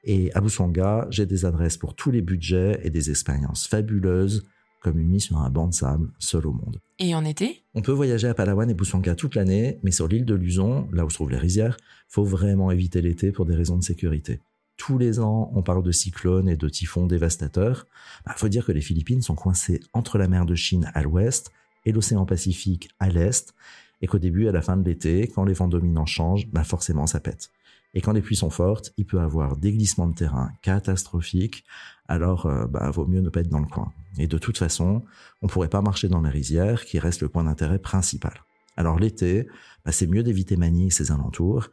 Et 0.04 0.34
à 0.34 0.42
Busonga, 0.42 1.08
j'ai 1.10 1.26
des 1.26 1.46
adresses 1.46 1.78
pour 1.78 1.96
tous 1.96 2.12
les 2.12 2.22
budgets 2.22 2.80
et 2.84 2.90
des 2.90 3.10
expériences 3.10 3.68
fabuleuses 3.68 4.46
comme 4.84 5.00
une 5.00 5.10
nuit 5.10 5.22
sur 5.22 5.38
un 5.38 5.50
banc 5.50 5.68
de 5.68 5.74
sable, 5.74 6.10
seul 6.20 6.46
au 6.46 6.52
monde. 6.52 6.80
Et 7.00 7.16
en 7.16 7.24
été? 7.24 7.64
On 7.74 7.82
peut 7.82 7.94
voyager 7.94 8.28
à 8.28 8.34
Palawan 8.34 8.70
et 8.70 8.74
Busanga 8.74 9.16
toute 9.16 9.36
l'année, 9.36 9.80
mais 9.82 9.92
sur 9.92 10.08
l'île 10.08 10.26
de 10.26 10.36
Luzon, 10.36 10.88
là 10.92 11.06
où 11.06 11.10
se 11.10 11.16
trouvent 11.16 11.32
les 11.32 11.38
rizières, 11.38 11.78
faut 12.10 12.26
vraiment 12.26 12.70
éviter 12.70 13.02
l'été 13.02 13.32
pour 13.32 13.46
des 13.46 13.56
raisons 13.56 13.78
de 13.78 13.84
sécurité. 13.84 14.42
Tous 14.76 14.98
les 14.98 15.20
ans, 15.20 15.52
on 15.56 15.64
parle 15.64 15.84
de 15.84 15.92
cyclones 15.92 16.50
et 16.50 16.58
de 16.58 16.68
typhons 16.68 17.08
dévastateurs. 17.08 17.86
Il 17.88 18.24
bah, 18.26 18.34
faut 18.36 18.50
dire 18.50 18.66
que 18.66 18.72
les 18.72 18.82
Philippines 18.82 19.22
sont 19.22 19.36
coincées 19.36 19.80
entre 19.94 20.18
la 20.18 20.28
mer 20.28 20.46
de 20.46 20.56
Chine 20.56 20.92
à 20.94 21.02
l'ouest 21.02 21.52
et 21.86 21.92
l'océan 21.92 22.26
Pacifique 22.26 22.90
à 23.00 23.10
l'est, 23.10 23.54
et 24.02 24.08
qu'au 24.08 24.20
début 24.20 24.46
et 24.46 24.50
à 24.50 24.52
la 24.52 24.62
fin 24.62 24.76
de 24.76 24.84
l'été, 24.84 25.28
quand 25.34 25.46
les 25.46 25.54
vents 25.54 25.68
dominants 25.70 26.06
changent, 26.06 26.48
bah 26.48 26.64
forcément 26.64 27.08
ça 27.08 27.22
pète. 27.22 27.52
Et 27.94 28.02
quand 28.02 28.12
les 28.12 28.22
pluies 28.22 28.36
sont 28.36 28.50
fortes, 28.50 28.92
il 28.98 29.06
peut 29.06 29.20
avoir 29.20 29.56
des 29.56 29.72
glissements 29.72 30.08
de 30.08 30.16
terrain 30.16 30.52
catastrophiques, 30.62 31.64
alors 32.08 32.48
euh, 32.48 32.66
bah, 32.66 32.90
vaut 32.92 33.06
mieux 33.06 33.22
ne 33.22 33.30
pas 33.30 33.42
être 33.42 33.50
dans 33.50 33.60
le 33.60 33.68
coin. 33.68 33.94
Et 34.18 34.28
de 34.28 34.38
toute 34.38 34.58
façon, 34.58 35.04
on 35.42 35.48
pourrait 35.48 35.70
pas 35.70 35.82
marcher 35.82 36.08
dans 36.08 36.22
la 36.22 36.30
rizière, 36.30 36.86
qui 36.86 37.00
reste 37.00 37.22
le 37.22 37.30
point 37.30 37.44
d'intérêt 37.44 37.80
principal. 37.80 38.34
Alors 38.76 38.98
l'été, 38.98 39.48
bah, 39.86 39.92
c'est 39.92 40.08
mieux 40.08 40.24
d'éviter 40.24 40.56
Manille 40.56 40.88
et 40.88 40.92
ses 40.92 41.12
alentours, 41.12 41.70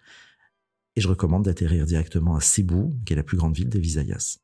et 0.96 1.00
je 1.00 1.08
recommande 1.08 1.44
d'atterrir 1.44 1.86
directement 1.86 2.36
à 2.36 2.40
Cebu, 2.40 2.90
qui 3.06 3.14
est 3.14 3.16
la 3.16 3.22
plus 3.22 3.36
grande 3.36 3.56
ville 3.56 3.68
des 3.68 3.80
Visayas. 3.80 4.38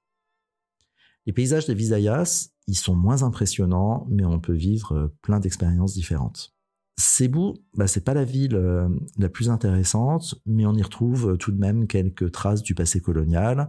Les 1.26 1.33
paysages 1.33 1.66
des 1.66 1.75
Visayas, 1.75 2.50
ils 2.68 2.76
sont 2.76 2.95
moins 2.95 3.23
impressionnants, 3.23 4.06
mais 4.09 4.25
on 4.25 4.40
peut 4.40 4.54
vivre 4.54 4.92
euh, 4.92 5.14
plein 5.23 5.40
d'expériences 5.40 5.92
différentes. 5.92 6.56
Cebu, 6.99 7.55
bah, 7.75 7.87
c'est 7.87 8.05
pas 8.05 8.15
la 8.15 8.25
ville 8.25 8.57
euh, 8.57 8.88
la 9.19 9.29
plus 9.29 9.50
intéressante, 9.50 10.35
mais 10.47 10.65
on 10.67 10.75
y 10.75 10.83
retrouve 10.83 11.33
euh, 11.33 11.37
tout 11.37 11.53
de 11.53 11.59
même 11.59 11.87
quelques 11.87 12.33
traces 12.33 12.62
du 12.62 12.75
passé 12.75 13.00
colonial, 13.00 13.69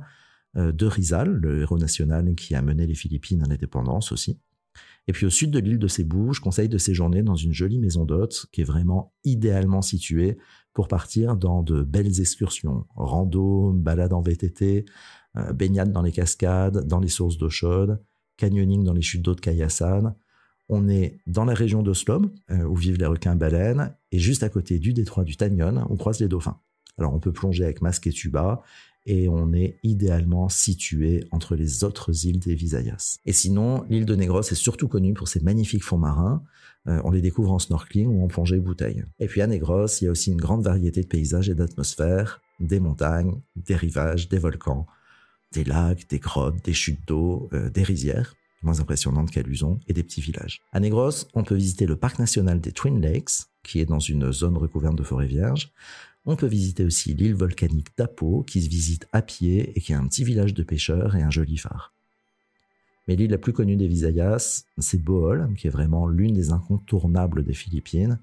de 0.55 0.87
Rizal, 0.87 1.29
le 1.29 1.61
héros 1.61 1.77
national 1.77 2.33
qui 2.33 2.55
a 2.55 2.63
mené 2.63 2.87
les 2.87 2.95
Philippines 2.95 3.43
à 3.43 3.47
l'indépendance 3.47 4.11
aussi. 4.11 4.39
Et 5.07 5.13
puis 5.13 5.25
au 5.25 5.29
sud 5.29 5.51
de 5.51 5.59
l'île 5.59 5.79
de 5.79 5.87
Cebu, 5.87 6.33
je 6.33 6.41
conseille 6.41 6.67
de 6.67 6.77
séjourner 6.77 7.23
dans 7.23 7.35
une 7.35 7.53
jolie 7.53 7.79
maison 7.79 8.05
d'hôtes 8.05 8.47
qui 8.51 8.61
est 8.61 8.65
vraiment 8.65 9.13
idéalement 9.23 9.81
située 9.81 10.37
pour 10.73 10.87
partir 10.87 11.37
dans 11.37 11.63
de 11.63 11.81
belles 11.81 12.19
excursions, 12.19 12.85
rando, 12.95 13.71
balade 13.73 14.13
en 14.13 14.21
VTT, 14.21 14.85
euh, 15.37 15.53
baignade 15.53 15.91
dans 15.91 16.01
les 16.01 16.11
cascades, 16.11 16.85
dans 16.85 16.99
les 16.99 17.07
sources 17.07 17.37
d'eau 17.37 17.49
chaude, 17.49 18.03
canyoning 18.35 18.83
dans 18.83 18.93
les 18.93 19.01
chutes 19.01 19.23
d'eau 19.23 19.33
de 19.33 19.39
Kayasan, 19.39 20.13
On 20.69 20.89
est 20.89 21.19
dans 21.27 21.45
la 21.45 21.53
région 21.53 21.81
d'Oslo, 21.81 22.21
euh, 22.51 22.63
où 22.63 22.75
vivent 22.75 22.97
les 22.97 23.05
requins-baleines, 23.05 23.95
et 24.11 24.19
juste 24.19 24.43
à 24.43 24.49
côté 24.49 24.79
du 24.79 24.93
détroit 24.93 25.23
du 25.23 25.37
Tanyon, 25.37 25.85
on 25.89 25.95
croise 25.95 26.19
les 26.19 26.27
dauphins. 26.27 26.59
Alors 26.97 27.13
on 27.13 27.19
peut 27.19 27.31
plonger 27.31 27.63
avec 27.63 27.81
masque 27.81 28.07
et 28.07 28.11
tuba, 28.11 28.63
et 29.05 29.29
on 29.29 29.53
est 29.53 29.79
idéalement 29.83 30.49
situé 30.49 31.25
entre 31.31 31.55
les 31.55 31.85
autres 31.85 32.25
îles 32.25 32.39
des 32.39 32.55
Visayas. 32.55 33.19
Et 33.25 33.31
sinon, 33.31 33.85
l'île 33.89 34.05
de 34.05 34.15
Negros 34.15 34.41
est 34.41 34.55
surtout 34.55 34.89
connue 34.89 35.13
pour 35.13 35.29
ses 35.29 35.39
magnifiques 35.39 35.85
fonds 35.85 35.97
marins. 35.97 36.43
Euh, 36.87 36.99
on 37.05 37.11
les 37.11 37.21
découvre 37.21 37.53
en 37.53 37.59
snorkeling 37.59 38.07
ou 38.07 38.23
en 38.25 38.27
plongée 38.27 38.59
bouteille. 38.59 39.05
Et 39.19 39.27
puis 39.27 39.41
à 39.41 39.47
Negros, 39.47 39.87
il 40.01 40.05
y 40.05 40.07
a 40.09 40.11
aussi 40.11 40.31
une 40.31 40.41
grande 40.41 40.63
variété 40.63 41.01
de 41.01 41.07
paysages 41.07 41.49
et 41.49 41.55
d'atmosphères, 41.55 42.41
des 42.59 42.81
montagnes, 42.81 43.39
des 43.55 43.75
rivages, 43.75 44.27
des 44.27 44.39
volcans, 44.39 44.85
des 45.53 45.63
lacs, 45.63 46.09
des 46.09 46.19
grottes, 46.19 46.63
des 46.65 46.73
chutes 46.73 47.07
d'eau, 47.07 47.47
euh, 47.53 47.69
des 47.69 47.83
rizières 47.83 48.35
moins 48.67 48.79
impressionnantes 48.81 49.31
qu'à 49.31 49.41
Luzon, 49.41 49.79
et 49.87 49.93
des 49.93 50.03
petits 50.03 50.21
villages. 50.21 50.61
À 50.73 50.79
Negros, 50.79 51.25
on 51.33 51.43
peut 51.43 51.55
visiter 51.55 51.85
le 51.85 51.95
parc 51.95 52.19
national 52.19 52.59
des 52.59 52.71
Twin 52.73 53.01
Lakes, 53.01 53.47
qui 53.63 53.79
est 53.79 53.85
dans 53.85 53.99
une 53.99 54.31
zone 54.31 54.57
recouverte 54.57 54.95
de 54.95 55.03
forêts 55.03 55.27
vierges. 55.27 55.71
On 56.25 56.35
peut 56.35 56.47
visiter 56.47 56.83
aussi 56.83 57.13
l'île 57.13 57.35
volcanique 57.35 57.87
d'Apo, 57.97 58.43
qui 58.43 58.61
se 58.61 58.69
visite 58.69 59.07
à 59.13 59.21
pied 59.21 59.71
et 59.75 59.81
qui 59.81 59.93
est 59.93 59.95
un 59.95 60.05
petit 60.07 60.25
village 60.25 60.53
de 60.53 60.63
pêcheurs 60.63 61.15
et 61.15 61.23
un 61.23 61.31
joli 61.31 61.57
phare. 61.57 61.93
Mais 63.07 63.15
l'île 63.15 63.31
la 63.31 63.37
plus 63.37 63.53
connue 63.53 63.77
des 63.77 63.87
Visayas, 63.87 64.65
c'est 64.77 65.01
Bohol, 65.01 65.53
qui 65.57 65.67
est 65.67 65.71
vraiment 65.71 66.07
l'une 66.07 66.33
des 66.33 66.51
incontournables 66.51 67.45
des 67.45 67.53
Philippines. 67.53 68.19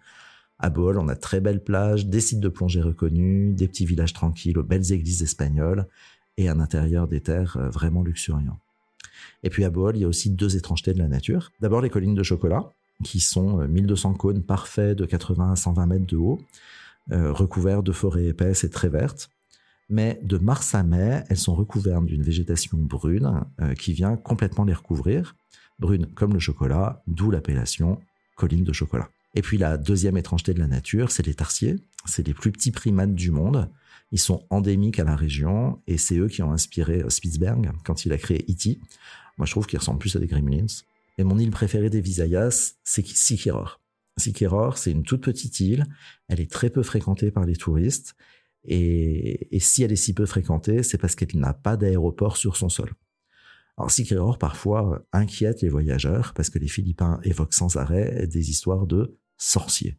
À 0.58 0.68
Bohol, 0.68 0.98
on 0.98 1.08
a 1.08 1.16
très 1.16 1.40
belles 1.40 1.64
plages, 1.64 2.06
des 2.06 2.20
sites 2.20 2.40
de 2.40 2.50
plongée 2.50 2.82
reconnus, 2.82 3.56
des 3.56 3.66
petits 3.66 3.86
villages 3.86 4.12
tranquilles 4.12 4.58
aux 4.58 4.62
belles 4.62 4.92
églises 4.92 5.22
espagnoles 5.22 5.88
et 6.36 6.50
un 6.50 6.60
intérieur 6.60 7.08
des 7.08 7.20
terres 7.20 7.56
euh, 7.56 7.70
vraiment 7.70 8.02
luxuriant. 8.02 8.58
Et 9.42 9.50
puis 9.50 9.64
à 9.64 9.70
Bohol, 9.70 9.96
il 9.96 10.00
y 10.00 10.04
a 10.04 10.08
aussi 10.08 10.30
deux 10.30 10.56
étrangetés 10.56 10.94
de 10.94 10.98
la 10.98 11.08
nature. 11.08 11.52
D'abord 11.60 11.80
les 11.80 11.90
collines 11.90 12.14
de 12.14 12.22
chocolat, 12.22 12.64
qui 13.02 13.20
sont 13.20 13.66
1200 13.66 14.12
euh, 14.12 14.14
cônes 14.14 14.42
parfaits 14.42 14.96
de 14.96 15.04
80 15.04 15.52
à 15.52 15.56
120 15.56 15.86
mètres 15.86 16.06
de 16.06 16.16
haut, 16.16 16.40
euh, 17.12 17.32
recouverts 17.32 17.82
de 17.82 17.92
forêts 17.92 18.26
épaisses 18.26 18.64
et 18.64 18.70
très 18.70 18.88
vertes. 18.88 19.30
Mais 19.90 20.18
de 20.22 20.38
mars 20.38 20.74
à 20.74 20.82
mai, 20.82 21.22
elles 21.28 21.36
sont 21.36 21.54
recouvertes 21.54 22.06
d'une 22.06 22.22
végétation 22.22 22.78
brune 22.78 23.44
euh, 23.60 23.74
qui 23.74 23.92
vient 23.92 24.16
complètement 24.16 24.64
les 24.64 24.72
recouvrir, 24.72 25.36
brune 25.78 26.06
comme 26.14 26.32
le 26.32 26.38
chocolat, 26.38 27.02
d'où 27.06 27.30
l'appellation 27.30 28.00
colline 28.36 28.64
de 28.64 28.72
chocolat. 28.72 29.08
Et 29.34 29.42
puis 29.42 29.58
la 29.58 29.76
deuxième 29.76 30.16
étrangeté 30.16 30.54
de 30.54 30.60
la 30.60 30.66
nature, 30.66 31.10
c'est 31.10 31.26
les 31.26 31.34
tarsiers. 31.34 31.76
C'est 32.06 32.26
les 32.26 32.34
plus 32.34 32.52
petits 32.52 32.70
primates 32.70 33.14
du 33.14 33.30
monde. 33.30 33.70
Ils 34.12 34.20
sont 34.20 34.46
endémiques 34.50 35.00
à 35.00 35.04
la 35.04 35.16
région 35.16 35.80
et 35.86 35.98
c'est 35.98 36.16
eux 36.16 36.28
qui 36.28 36.42
ont 36.42 36.52
inspiré 36.52 37.02
euh, 37.02 37.10
Spitzberg 37.10 37.72
quand 37.84 38.04
il 38.04 38.12
a 38.12 38.18
créé 38.18 38.44
E.T. 38.48 38.78
Moi, 39.38 39.46
je 39.46 39.50
trouve 39.50 39.66
qu'ils 39.66 39.78
ressemblent 39.78 39.98
plus 39.98 40.14
à 40.14 40.20
des 40.20 40.26
gremlins. 40.26 40.66
Et 41.18 41.24
mon 41.24 41.38
île 41.38 41.50
préférée 41.50 41.90
des 41.90 42.00
Visayas, 42.00 42.74
c'est 42.84 43.06
Sikiror. 43.06 43.80
Sikiror, 44.16 44.78
c'est 44.78 44.92
une 44.92 45.02
toute 45.02 45.22
petite 45.22 45.58
île. 45.60 45.86
Elle 46.28 46.40
est 46.40 46.50
très 46.50 46.70
peu 46.70 46.82
fréquentée 46.82 47.30
par 47.30 47.44
les 47.44 47.56
touristes. 47.56 48.14
Et, 48.64 49.48
si 49.60 49.82
elle 49.82 49.92
est 49.92 49.96
si 49.96 50.14
peu 50.14 50.26
fréquentée, 50.26 50.82
c'est 50.82 50.98
parce 50.98 51.14
qu'elle 51.14 51.36
n'a 51.38 51.52
pas 51.52 51.76
d'aéroport 51.76 52.36
sur 52.36 52.56
son 52.56 52.68
sol. 52.68 52.92
Alors 53.76 53.90
Sikiror, 53.90 54.38
parfois, 54.38 55.04
inquiète 55.12 55.62
les 55.62 55.68
voyageurs 55.68 56.32
parce 56.34 56.48
que 56.48 56.60
les 56.60 56.68
Philippins 56.68 57.18
évoquent 57.24 57.54
sans 57.54 57.76
arrêt 57.76 58.26
des 58.28 58.50
histoires 58.50 58.86
de 58.86 59.18
sorciers. 59.36 59.96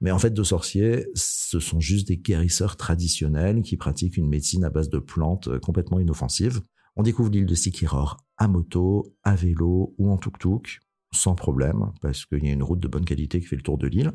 Mais 0.00 0.10
en 0.10 0.18
fait, 0.18 0.34
de 0.34 0.42
sorciers, 0.42 1.06
ce 1.14 1.60
sont 1.60 1.80
juste 1.80 2.08
des 2.08 2.16
guérisseurs 2.16 2.76
traditionnels 2.76 3.62
qui 3.62 3.76
pratiquent 3.76 4.16
une 4.16 4.28
médecine 4.28 4.64
à 4.64 4.70
base 4.70 4.88
de 4.88 4.98
plantes 4.98 5.58
complètement 5.60 6.00
inoffensives. 6.00 6.60
On 6.96 7.02
découvre 7.02 7.30
l'île 7.30 7.46
de 7.46 7.54
Sikiror 7.54 8.18
à 8.36 8.48
moto, 8.48 9.14
à 9.22 9.36
vélo 9.36 9.94
ou 9.98 10.10
en 10.10 10.18
tuk-tuk 10.18 10.80
sans 11.12 11.34
problème, 11.34 11.92
parce 12.00 12.24
qu'il 12.24 12.44
y 12.44 12.48
a 12.48 12.52
une 12.52 12.62
route 12.62 12.80
de 12.80 12.88
bonne 12.88 13.04
qualité 13.04 13.40
qui 13.40 13.46
fait 13.46 13.56
le 13.56 13.62
tour 13.62 13.78
de 13.78 13.86
l'île. 13.86 14.12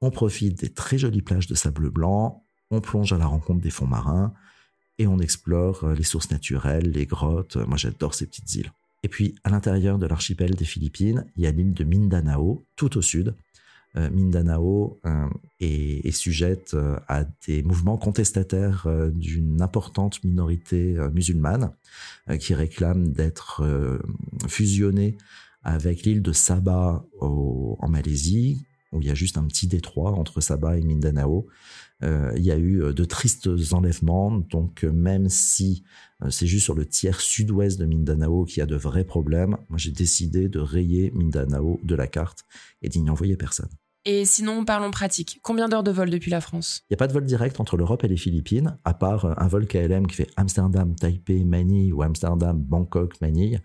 On 0.00 0.10
profite 0.10 0.60
des 0.60 0.72
très 0.72 0.98
jolies 0.98 1.22
plages 1.22 1.46
de 1.46 1.54
sable 1.54 1.90
blanc, 1.90 2.44
on 2.70 2.80
plonge 2.80 3.12
à 3.12 3.18
la 3.18 3.26
rencontre 3.26 3.60
des 3.60 3.70
fonds 3.70 3.86
marins, 3.86 4.32
et 4.98 5.06
on 5.06 5.18
explore 5.18 5.84
euh, 5.84 5.94
les 5.94 6.04
sources 6.04 6.30
naturelles, 6.30 6.90
les 6.90 7.06
grottes. 7.06 7.56
Moi, 7.56 7.76
j'adore 7.76 8.14
ces 8.14 8.26
petites 8.26 8.54
îles. 8.54 8.72
Et 9.02 9.08
puis, 9.08 9.34
à 9.44 9.50
l'intérieur 9.50 9.98
de 9.98 10.06
l'archipel 10.06 10.54
des 10.54 10.64
Philippines, 10.64 11.26
il 11.36 11.44
y 11.44 11.46
a 11.46 11.50
l'île 11.50 11.74
de 11.74 11.84
Mindanao, 11.84 12.64
tout 12.76 12.96
au 12.98 13.02
sud. 13.02 13.34
Euh, 13.96 14.10
Mindanao 14.10 15.00
euh, 15.06 15.28
est, 15.60 16.10
sujette 16.10 16.76
à 17.08 17.24
des 17.46 17.62
mouvements 17.62 17.96
contestataires 17.96 18.86
d'une 19.12 19.62
importante 19.62 20.22
minorité 20.24 20.96
musulmane 21.12 21.72
qui 22.40 22.54
réclame 22.54 23.12
d'être 23.12 23.62
fusionnée 24.48 25.16
avec 25.62 26.02
l'île 26.02 26.22
de 26.22 26.32
Sabah 26.32 27.04
en 27.20 27.88
Malaisie, 27.88 28.66
où 28.92 29.00
il 29.00 29.06
y 29.06 29.10
a 29.10 29.14
juste 29.14 29.38
un 29.38 29.44
petit 29.44 29.66
détroit 29.66 30.12
entre 30.12 30.40
Sabah 30.40 30.78
et 30.78 30.82
Mindanao. 30.82 31.46
Euh, 32.02 32.32
il 32.36 32.42
y 32.42 32.50
a 32.50 32.56
eu 32.56 32.82
euh, 32.82 32.92
de 32.92 33.04
tristes 33.04 33.48
enlèvements, 33.72 34.30
donc 34.30 34.84
euh, 34.84 34.92
même 34.92 35.28
si 35.28 35.82
c'est 36.30 36.46
juste 36.46 36.64
sur 36.64 36.74
le 36.74 36.86
tiers 36.86 37.20
sud-ouest 37.20 37.78
de 37.78 37.84
Mindanao 37.84 38.44
qu'il 38.44 38.58
y 38.58 38.62
a 38.62 38.66
de 38.66 38.76
vrais 38.76 39.04
problèmes, 39.04 39.56
moi 39.68 39.78
j'ai 39.78 39.90
décidé 39.90 40.48
de 40.48 40.58
rayer 40.58 41.10
Mindanao 41.14 41.78
de 41.82 41.94
la 41.94 42.06
carte 42.06 42.44
et 42.82 42.88
d'y 42.88 43.00
envoyer 43.08 43.36
personne. 43.36 43.68
Et 44.08 44.24
sinon, 44.24 44.64
parlons 44.64 44.92
pratique. 44.92 45.40
Combien 45.42 45.68
d'heures 45.68 45.82
de 45.82 45.90
vol 45.90 46.10
depuis 46.10 46.30
la 46.30 46.40
France? 46.40 46.82
Il 46.84 46.92
n'y 46.92 46.94
a 46.94 46.98
pas 46.98 47.08
de 47.08 47.12
vol 47.12 47.24
direct 47.24 47.58
entre 47.58 47.76
l'Europe 47.76 48.04
et 48.04 48.08
les 48.08 48.16
Philippines, 48.16 48.78
à 48.84 48.94
part 48.94 49.34
un 49.36 49.48
vol 49.48 49.66
KLM 49.66 50.06
qui 50.06 50.14
fait 50.14 50.30
Amsterdam, 50.36 50.94
Taipei, 50.94 51.42
Manille 51.42 51.92
ou 51.92 52.02
Amsterdam, 52.02 52.56
Bangkok, 52.56 53.20
Manille. 53.20 53.60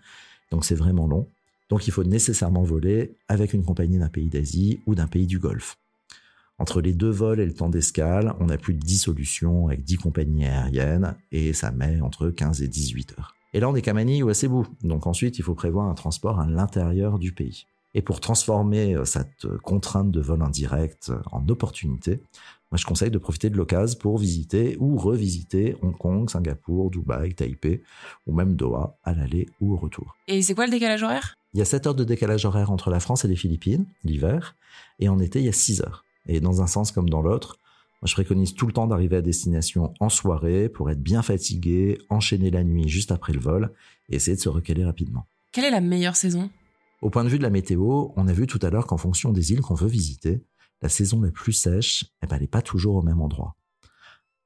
Donc 0.50 0.64
c'est 0.64 0.74
vraiment 0.74 1.06
long. 1.06 1.28
Donc 1.68 1.86
il 1.86 1.92
faut 1.92 2.02
nécessairement 2.02 2.64
voler 2.64 3.16
avec 3.28 3.54
une 3.54 3.64
compagnie 3.64 3.98
d'un 3.98 4.08
pays 4.08 4.28
d'Asie 4.28 4.80
ou 4.86 4.96
d'un 4.96 5.06
pays 5.06 5.28
du 5.28 5.38
Golfe. 5.38 5.76
Entre 6.58 6.80
les 6.80 6.92
deux 6.92 7.10
vols 7.10 7.40
et 7.40 7.46
le 7.46 7.54
temps 7.54 7.68
d'escale, 7.68 8.34
on 8.40 8.48
a 8.48 8.56
plus 8.56 8.74
de 8.74 8.80
10 8.80 8.98
solutions 8.98 9.66
avec 9.66 9.82
10 9.84 9.96
compagnies 9.96 10.46
aériennes 10.46 11.16
et 11.32 11.52
ça 11.52 11.72
met 11.72 12.00
entre 12.00 12.30
15 12.30 12.62
et 12.62 12.68
18 12.68 13.18
heures. 13.18 13.34
Et 13.54 13.60
là, 13.60 13.68
on 13.68 13.74
est 13.74 13.82
qu'à 13.82 13.94
Manille 13.94 14.22
ou 14.22 14.28
à 14.28 14.34
Cebu. 14.34 14.62
Donc 14.82 15.06
ensuite, 15.06 15.38
il 15.38 15.42
faut 15.42 15.54
prévoir 15.54 15.88
un 15.88 15.94
transport 15.94 16.40
à 16.40 16.46
l'intérieur 16.46 17.18
du 17.18 17.32
pays. 17.32 17.66
Et 17.94 18.00
pour 18.00 18.20
transformer 18.20 18.94
euh, 18.94 19.04
cette 19.04 19.46
contrainte 19.62 20.10
de 20.10 20.20
vol 20.20 20.42
indirect 20.42 21.12
en 21.30 21.46
opportunité, 21.48 22.22
moi, 22.72 22.78
je 22.78 22.86
conseille 22.86 23.10
de 23.10 23.18
profiter 23.18 23.50
de 23.50 23.58
l'occasion 23.58 23.98
pour 23.98 24.16
visiter 24.16 24.78
ou 24.80 24.96
revisiter 24.96 25.76
Hong 25.82 25.94
Kong, 25.94 26.30
Singapour, 26.30 26.90
Dubaï, 26.90 27.34
Taipei 27.34 27.82
ou 28.26 28.34
même 28.34 28.56
Doha 28.56 28.96
à 29.04 29.12
l'aller 29.12 29.46
ou 29.60 29.74
au 29.74 29.76
retour. 29.76 30.16
Et 30.26 30.40
c'est 30.40 30.54
quoi 30.54 30.64
le 30.64 30.70
décalage 30.70 31.02
horaire? 31.02 31.36
Il 31.52 31.58
y 31.58 31.60
a 31.60 31.66
7 31.66 31.86
heures 31.86 31.94
de 31.94 32.04
décalage 32.04 32.46
horaire 32.46 32.70
entre 32.70 32.88
la 32.88 32.98
France 32.98 33.26
et 33.26 33.28
les 33.28 33.36
Philippines, 33.36 33.84
l'hiver, 34.04 34.56
et 35.00 35.10
en 35.10 35.18
été, 35.18 35.40
il 35.40 35.44
y 35.44 35.50
a 35.50 35.52
6 35.52 35.82
heures. 35.82 36.02
Et 36.26 36.40
dans 36.40 36.62
un 36.62 36.66
sens 36.66 36.92
comme 36.92 37.08
dans 37.08 37.22
l'autre, 37.22 37.58
moi, 38.02 38.08
je 38.08 38.14
préconise 38.14 38.54
tout 38.54 38.66
le 38.66 38.72
temps 38.72 38.88
d'arriver 38.88 39.16
à 39.16 39.22
destination 39.22 39.94
en 40.00 40.08
soirée 40.08 40.68
pour 40.68 40.90
être 40.90 41.00
bien 41.00 41.22
fatigué, 41.22 41.98
enchaîner 42.10 42.50
la 42.50 42.64
nuit 42.64 42.88
juste 42.88 43.12
après 43.12 43.32
le 43.32 43.38
vol 43.38 43.72
et 44.08 44.16
essayer 44.16 44.36
de 44.36 44.42
se 44.42 44.48
recaler 44.48 44.84
rapidement. 44.84 45.26
Quelle 45.52 45.66
est 45.66 45.70
la 45.70 45.80
meilleure 45.80 46.16
saison? 46.16 46.50
Au 47.00 47.10
point 47.10 47.22
de 47.22 47.28
vue 47.28 47.38
de 47.38 47.44
la 47.44 47.50
météo, 47.50 48.08
on 48.16 48.26
a 48.26 48.32
vu 48.32 48.48
tout 48.48 48.58
à 48.62 48.70
l'heure 48.70 48.86
qu'en 48.86 48.96
fonction 48.96 49.32
des 49.32 49.52
îles 49.52 49.60
qu'on 49.60 49.74
veut 49.74 49.88
visiter, 49.88 50.42
la 50.82 50.88
saison 50.88 51.20
la 51.20 51.30
plus 51.30 51.52
sèche, 51.52 52.06
eh 52.22 52.26
ben, 52.26 52.36
elle 52.36 52.42
n'est 52.42 52.48
pas 52.48 52.62
toujours 52.62 52.96
au 52.96 53.02
même 53.02 53.20
endroit. 53.20 53.54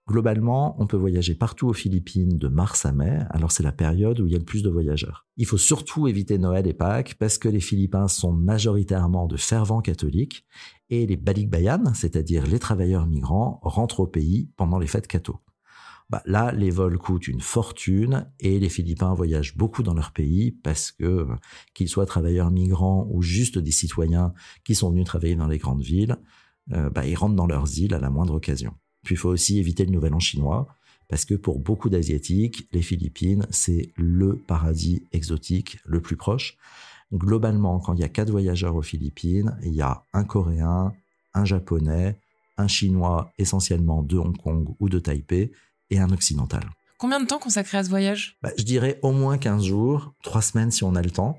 Globalement, 0.09 0.81
on 0.81 0.87
peut 0.87 0.97
voyager 0.97 1.35
partout 1.35 1.67
aux 1.67 1.73
Philippines 1.73 2.39
de 2.39 2.47
mars 2.47 2.87
à 2.87 2.93
mai, 2.93 3.19
alors 3.31 3.51
c'est 3.51 3.65
la 3.65 3.73
période 3.73 4.21
où 4.21 4.27
il 4.27 4.33
y 4.33 4.37
a 4.37 4.39
le 4.39 4.45
plus 4.45 4.63
de 4.63 4.71
voyageurs. 4.71 5.27
Il 5.37 5.47
faut 5.47 5.59
surtout 5.59 6.07
éviter 6.07 6.39
Noël 6.39 6.69
et 6.69 6.75
Pâques 6.75 7.17
parce 7.19 7.39
que 7.39 7.49
les 7.49 7.59
Philippins 7.59 8.07
sont 8.07 8.33
majoritairement 8.33 9.27
de 9.27 9.37
fervents 9.37 9.81
catholiques 9.81 10.47
et 10.91 11.07
les 11.07 11.17
balikbayan, 11.17 11.93
c'est-à-dire 11.93 12.47
les 12.47 12.61
travailleurs 12.61 13.07
migrants, 13.07 13.59
rentrent 13.63 13.99
au 13.99 14.07
pays 14.07 14.49
pendant 14.57 14.79
les 14.79 14.87
fêtes 14.87 15.09
catho. 15.09 15.41
Bah, 16.09 16.23
là, 16.25 16.53
les 16.53 16.71
vols 16.71 16.99
coûtent 16.99 17.27
une 17.27 17.41
fortune 17.41 18.31
et 18.39 18.61
les 18.61 18.69
Philippins 18.69 19.13
voyagent 19.13 19.57
beaucoup 19.57 19.83
dans 19.83 19.95
leur 19.95 20.13
pays 20.13 20.53
parce 20.53 20.93
que, 20.93 21.27
qu'ils 21.75 21.89
soient 21.89 22.07
travailleurs 22.07 22.53
migrants 22.53 23.09
ou 23.11 23.23
juste 23.23 23.59
des 23.59 23.73
citoyens 23.73 24.33
qui 24.65 24.77
sont 24.77 24.91
venus 24.91 25.05
travailler 25.05 25.35
dans 25.35 25.49
les 25.49 25.59
grandes 25.59 25.83
villes, 25.83 26.17
euh, 26.73 26.91
bah, 26.91 27.05
ils 27.07 27.17
rentrent 27.17 27.35
dans 27.35 27.49
leurs 27.49 27.81
îles 27.81 27.93
à 27.95 27.99
la 27.99 28.11
moindre 28.11 28.35
occasion. 28.35 28.73
Puis 29.07 29.15
il 29.15 29.19
faut 29.19 29.29
aussi 29.29 29.61
éviter 29.61 29.85
le 29.85 29.93
nouvel 29.93 30.13
an 30.15 30.19
chinois, 30.19 30.67
parce 31.09 31.25
que 31.25 31.35
pour 31.35 31.61
beaucoup 31.61 31.89
d'Asiatiques, 31.89 32.67
les 32.73 32.83
Philippines, 32.83 33.47
c'est 33.51 33.91
le 33.95 34.35
paradis 34.35 35.05
exotique 35.13 35.79
le 35.85 36.01
plus 36.01 36.17
proche. 36.17 36.57
Globalement, 37.15 37.79
quand 37.79 37.95
il 37.95 38.01
y 38.01 38.05
a 38.05 38.09
quatre 38.09 38.31
voyageurs 38.31 38.75
aux 38.75 38.83
Philippines, 38.83 39.57
il 39.63 39.75
y 39.75 39.81
a 39.81 40.03
un 40.13 40.25
Coréen, 40.25 40.93
un 41.35 41.45
Japonais, 41.45 42.19
un 42.57 42.67
Chinois 42.67 43.31
essentiellement 43.39 44.03
de 44.03 44.19
Hong 44.19 44.37
Kong 44.37 44.75
ou 44.81 44.89
de 44.89 44.99
Taipei, 44.99 45.53
et 45.91 46.01
un 46.01 46.11
Occidental. 46.11 46.69
Combien 46.99 47.21
de 47.21 47.27
temps 47.27 47.39
consacré 47.39 47.79
à 47.79 47.85
ce 47.85 47.91
voyage? 47.91 48.37
Bah, 48.43 48.51
Je 48.59 48.65
dirais 48.65 48.99
au 49.03 49.13
moins 49.13 49.39
15 49.39 49.63
jours, 49.63 50.15
3 50.25 50.43
semaines 50.43 50.73
si 50.73 50.83
on 50.83 50.97
a 50.97 51.03
le 51.03 51.13
temps. 51.13 51.39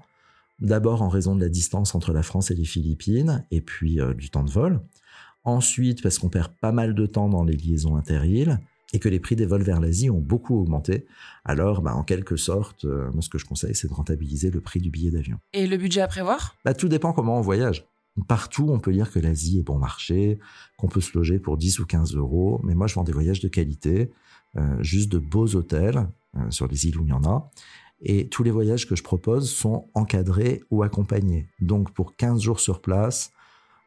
D'abord 0.59 1.01
en 1.01 1.09
raison 1.09 1.35
de 1.35 1.41
la 1.41 1.49
distance 1.49 1.95
entre 1.95 2.13
la 2.13 2.23
France 2.23 2.49
et 2.49 2.55
les 2.55 2.63
Philippines, 2.63 3.45
et 3.51 3.59
puis 3.59 3.99
euh, 3.99 4.13
du 4.13 4.29
temps 4.29 4.45
de 4.45 4.51
vol. 4.51 4.79
Ensuite, 5.47 6.03
parce 6.03 6.19
qu'on 6.19 6.27
perd 6.27 6.51
pas 6.59 6.73
mal 6.73 6.93
de 6.93 7.05
temps 7.05 7.29
dans 7.29 7.45
les 7.45 7.55
liaisons 7.55 7.95
inter 7.95 8.19
et 8.91 8.99
que 8.99 9.07
les 9.07 9.21
prix 9.21 9.37
des 9.37 9.45
vols 9.45 9.63
vers 9.63 9.79
l'Asie 9.79 10.09
ont 10.09 10.19
beaucoup 10.19 10.59
augmenté. 10.59 11.05
Alors, 11.45 11.81
bah, 11.81 11.95
en 11.95 12.03
quelque 12.03 12.35
sorte, 12.35 12.83
euh, 12.83 13.09
moi, 13.13 13.21
ce 13.21 13.29
que 13.29 13.37
je 13.37 13.45
conseille, 13.45 13.73
c'est 13.73 13.87
de 13.87 13.93
rentabiliser 13.93 14.51
le 14.51 14.59
prix 14.59 14.81
du 14.81 14.89
billet 14.89 15.09
d'avion. 15.09 15.39
Et 15.53 15.65
le 15.65 15.77
budget 15.77 16.01
à 16.01 16.07
prévoir? 16.07 16.57
Bah, 16.65 16.73
Tout 16.73 16.89
dépend 16.89 17.13
comment 17.13 17.37
on 17.37 17.41
voyage. 17.41 17.85
Partout, 18.27 18.67
on 18.69 18.79
peut 18.79 18.91
dire 18.91 19.09
que 19.09 19.19
l'Asie 19.19 19.59
est 19.59 19.63
bon 19.63 19.77
marché, 19.77 20.37
qu'on 20.77 20.89
peut 20.89 20.99
se 20.99 21.17
loger 21.17 21.39
pour 21.39 21.55
10 21.55 21.79
ou 21.79 21.85
15 21.85 22.13
euros. 22.15 22.59
Mais 22.65 22.75
moi, 22.75 22.87
je 22.87 22.95
vends 22.95 23.05
des 23.05 23.13
voyages 23.13 23.39
de 23.39 23.47
qualité, 23.47 24.11
euh, 24.57 24.83
juste 24.83 25.09
de 25.09 25.17
beaux 25.17 25.55
hôtels 25.55 26.09
euh, 26.35 26.51
sur 26.51 26.67
les 26.67 26.87
îles 26.87 26.97
où 26.97 27.05
il 27.05 27.09
y 27.09 27.13
en 27.13 27.23
a. 27.23 27.49
Et 28.01 28.27
tous 28.27 28.43
les 28.43 28.51
voyages 28.51 28.85
que 28.85 28.97
je 28.97 29.03
propose 29.03 29.49
sont 29.49 29.87
encadrés 29.93 30.61
ou 30.71 30.83
accompagnés. 30.83 31.47
Donc, 31.61 31.93
pour 31.93 32.17
15 32.17 32.41
jours 32.41 32.59
sur 32.59 32.81
place, 32.81 33.31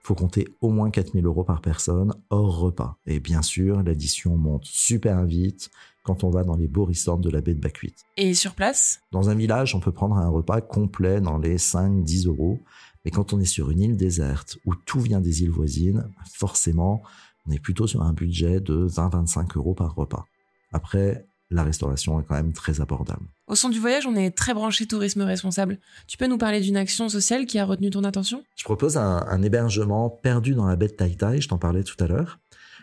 faut 0.02 0.14
compter 0.14 0.48
au 0.60 0.70
moins 0.70 0.90
4000 0.90 1.24
euros 1.26 1.44
par 1.44 1.60
personne 1.60 2.14
hors 2.30 2.58
repas. 2.58 2.96
Et 3.06 3.20
bien 3.20 3.42
sûr, 3.42 3.82
l'addition 3.82 4.36
monte 4.36 4.64
super 4.64 5.24
vite 5.24 5.70
quand 6.02 6.24
on 6.24 6.30
va 6.30 6.42
dans 6.42 6.56
les 6.56 6.68
beaux 6.68 6.84
restaurants 6.84 7.20
de 7.20 7.30
la 7.30 7.40
baie 7.40 7.54
de 7.54 7.60
Bacuit. 7.60 7.94
Et 8.16 8.34
sur 8.34 8.54
place? 8.54 9.00
Dans 9.12 9.28
un 9.28 9.34
village, 9.34 9.74
on 9.74 9.80
peut 9.80 9.92
prendre 9.92 10.16
un 10.16 10.28
repas 10.28 10.60
complet 10.60 11.20
dans 11.20 11.38
les 11.38 11.58
5-10 11.58 12.28
euros. 12.28 12.58
Mais 13.04 13.10
quand 13.10 13.32
on 13.32 13.40
est 13.40 13.44
sur 13.44 13.70
une 13.70 13.80
île 13.80 13.96
déserte 13.96 14.58
où 14.64 14.74
tout 14.74 15.00
vient 15.00 15.20
des 15.20 15.42
îles 15.42 15.50
voisines, 15.50 16.08
forcément, 16.24 17.02
on 17.46 17.52
est 17.52 17.58
plutôt 17.58 17.86
sur 17.86 18.02
un 18.02 18.12
budget 18.12 18.60
de 18.60 18.86
20-25 18.86 19.56
euros 19.56 19.74
par 19.74 19.94
repas. 19.94 20.26
Après, 20.72 21.26
la 21.50 21.64
restauration 21.64 22.20
est 22.20 22.24
quand 22.24 22.36
même 22.36 22.52
très 22.52 22.80
abordable. 22.80 23.26
Au 23.46 23.54
son 23.54 23.68
du 23.68 23.80
voyage, 23.80 24.06
on 24.06 24.14
est 24.14 24.30
très 24.30 24.54
branché 24.54 24.86
tourisme 24.86 25.22
responsable. 25.22 25.78
Tu 26.06 26.16
peux 26.16 26.26
nous 26.26 26.38
parler 26.38 26.60
d'une 26.60 26.76
action 26.76 27.08
sociale 27.08 27.46
qui 27.46 27.58
a 27.58 27.64
retenu 27.64 27.90
ton 27.90 28.04
attention? 28.04 28.44
Je 28.56 28.64
propose 28.64 28.96
un, 28.96 29.42
hébergement 29.42 30.10
perdu 30.10 30.54
dans 30.54 30.66
la 30.66 30.76
baie 30.76 30.88
de 30.88 30.92
Tai 30.92 31.14
Tai, 31.16 31.40
je 31.40 31.48
t'en 31.48 31.58
parlais 31.58 31.82
tout 31.82 32.02
à 32.02 32.06
l'heure. 32.06 32.38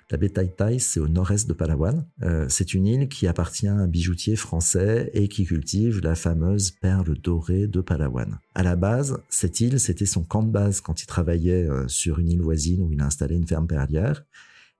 La 0.10 0.18
baie 0.18 0.30
de 0.30 0.34
Tai 0.34 0.50
Tai, 0.50 0.80
c'est 0.80 1.00
au 1.00 1.08
nord-est 1.08 1.48
de 1.48 1.54
Palawan. 1.54 2.06
Euh, 2.24 2.46
c'est 2.50 2.74
une 2.74 2.88
île 2.88 3.10
qui 3.10 3.28
appartient 3.28 3.68
à 3.68 3.74
un 3.74 3.88
bijoutier 3.88 4.36
français 4.36 5.10
et 5.14 5.28
qui 5.28 5.46
cultive 5.46 6.02
la 6.02 6.16
fameuse 6.16 6.72
perle 6.72 7.18
dorée 7.18 7.68
de 7.68 7.82
Palawan. 7.82 8.40
À 8.56 8.64
la 8.64 8.76
base, 8.76 9.22
cette 9.30 9.60
île, 9.62 9.80
c'était 9.80 10.06
son 10.06 10.24
camp 10.24 10.44
de 10.44 10.52
base 10.52 10.82
quand 10.82 11.02
il 11.02 11.06
travaillait 11.06 11.70
euh, 11.70 11.88
sur 11.88 12.20
une 12.20 12.30
île 12.30 12.42
voisine 12.42 12.82
où 12.82 12.92
il 12.92 13.02
a 13.02 13.06
installé 13.06 13.36
une 13.36 13.48
ferme 13.48 13.68
perlière. 13.68 14.24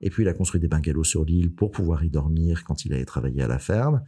Et 0.02 0.10
puis 0.10 0.24
il 0.24 0.30
a 0.30 0.34
construit 0.34 0.62
des 0.62 0.68
bungalows 0.68 1.04
sur 1.04 1.26
l'île 1.26 1.54
pour 1.54 1.72
pouvoir 1.72 2.04
y 2.04 2.10
dormir 2.10 2.64
quand 2.64 2.86
il 2.86 2.94
allait 2.94 3.06
travailler 3.06 3.42
à 3.42 3.48
la 3.48 3.60
ferme. 3.60 4.04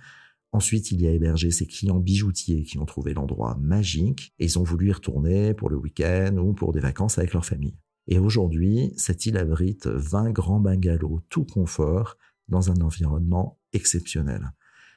Ensuite, 0.51 0.91
il 0.91 1.01
y 1.01 1.07
a 1.07 1.11
hébergé 1.11 1.51
ses 1.51 1.67
clients 1.67 1.99
bijoutiers 1.99 2.63
qui 2.63 2.79
ont 2.79 2.85
trouvé 2.85 3.13
l'endroit 3.13 3.57
magique 3.61 4.33
et 4.39 4.45
ils 4.45 4.57
ont 4.57 4.63
voulu 4.63 4.87
y 4.89 4.91
retourner 4.91 5.53
pour 5.53 5.69
le 5.69 5.77
week-end 5.77 6.37
ou 6.37 6.53
pour 6.53 6.71
des 6.73 6.79
vacances 6.79 7.19
avec 7.19 7.33
leur 7.33 7.45
famille. 7.45 7.77
Et 8.07 8.17
aujourd'hui, 8.17 8.91
cette 8.97 9.27
île 9.27 9.37
abrite 9.37 9.85
20 9.85 10.31
grands 10.31 10.59
bungalows 10.59 11.21
tout 11.29 11.45
confort 11.45 12.17
dans 12.47 12.71
un 12.71 12.81
environnement 12.81 13.59
exceptionnel. 13.73 14.51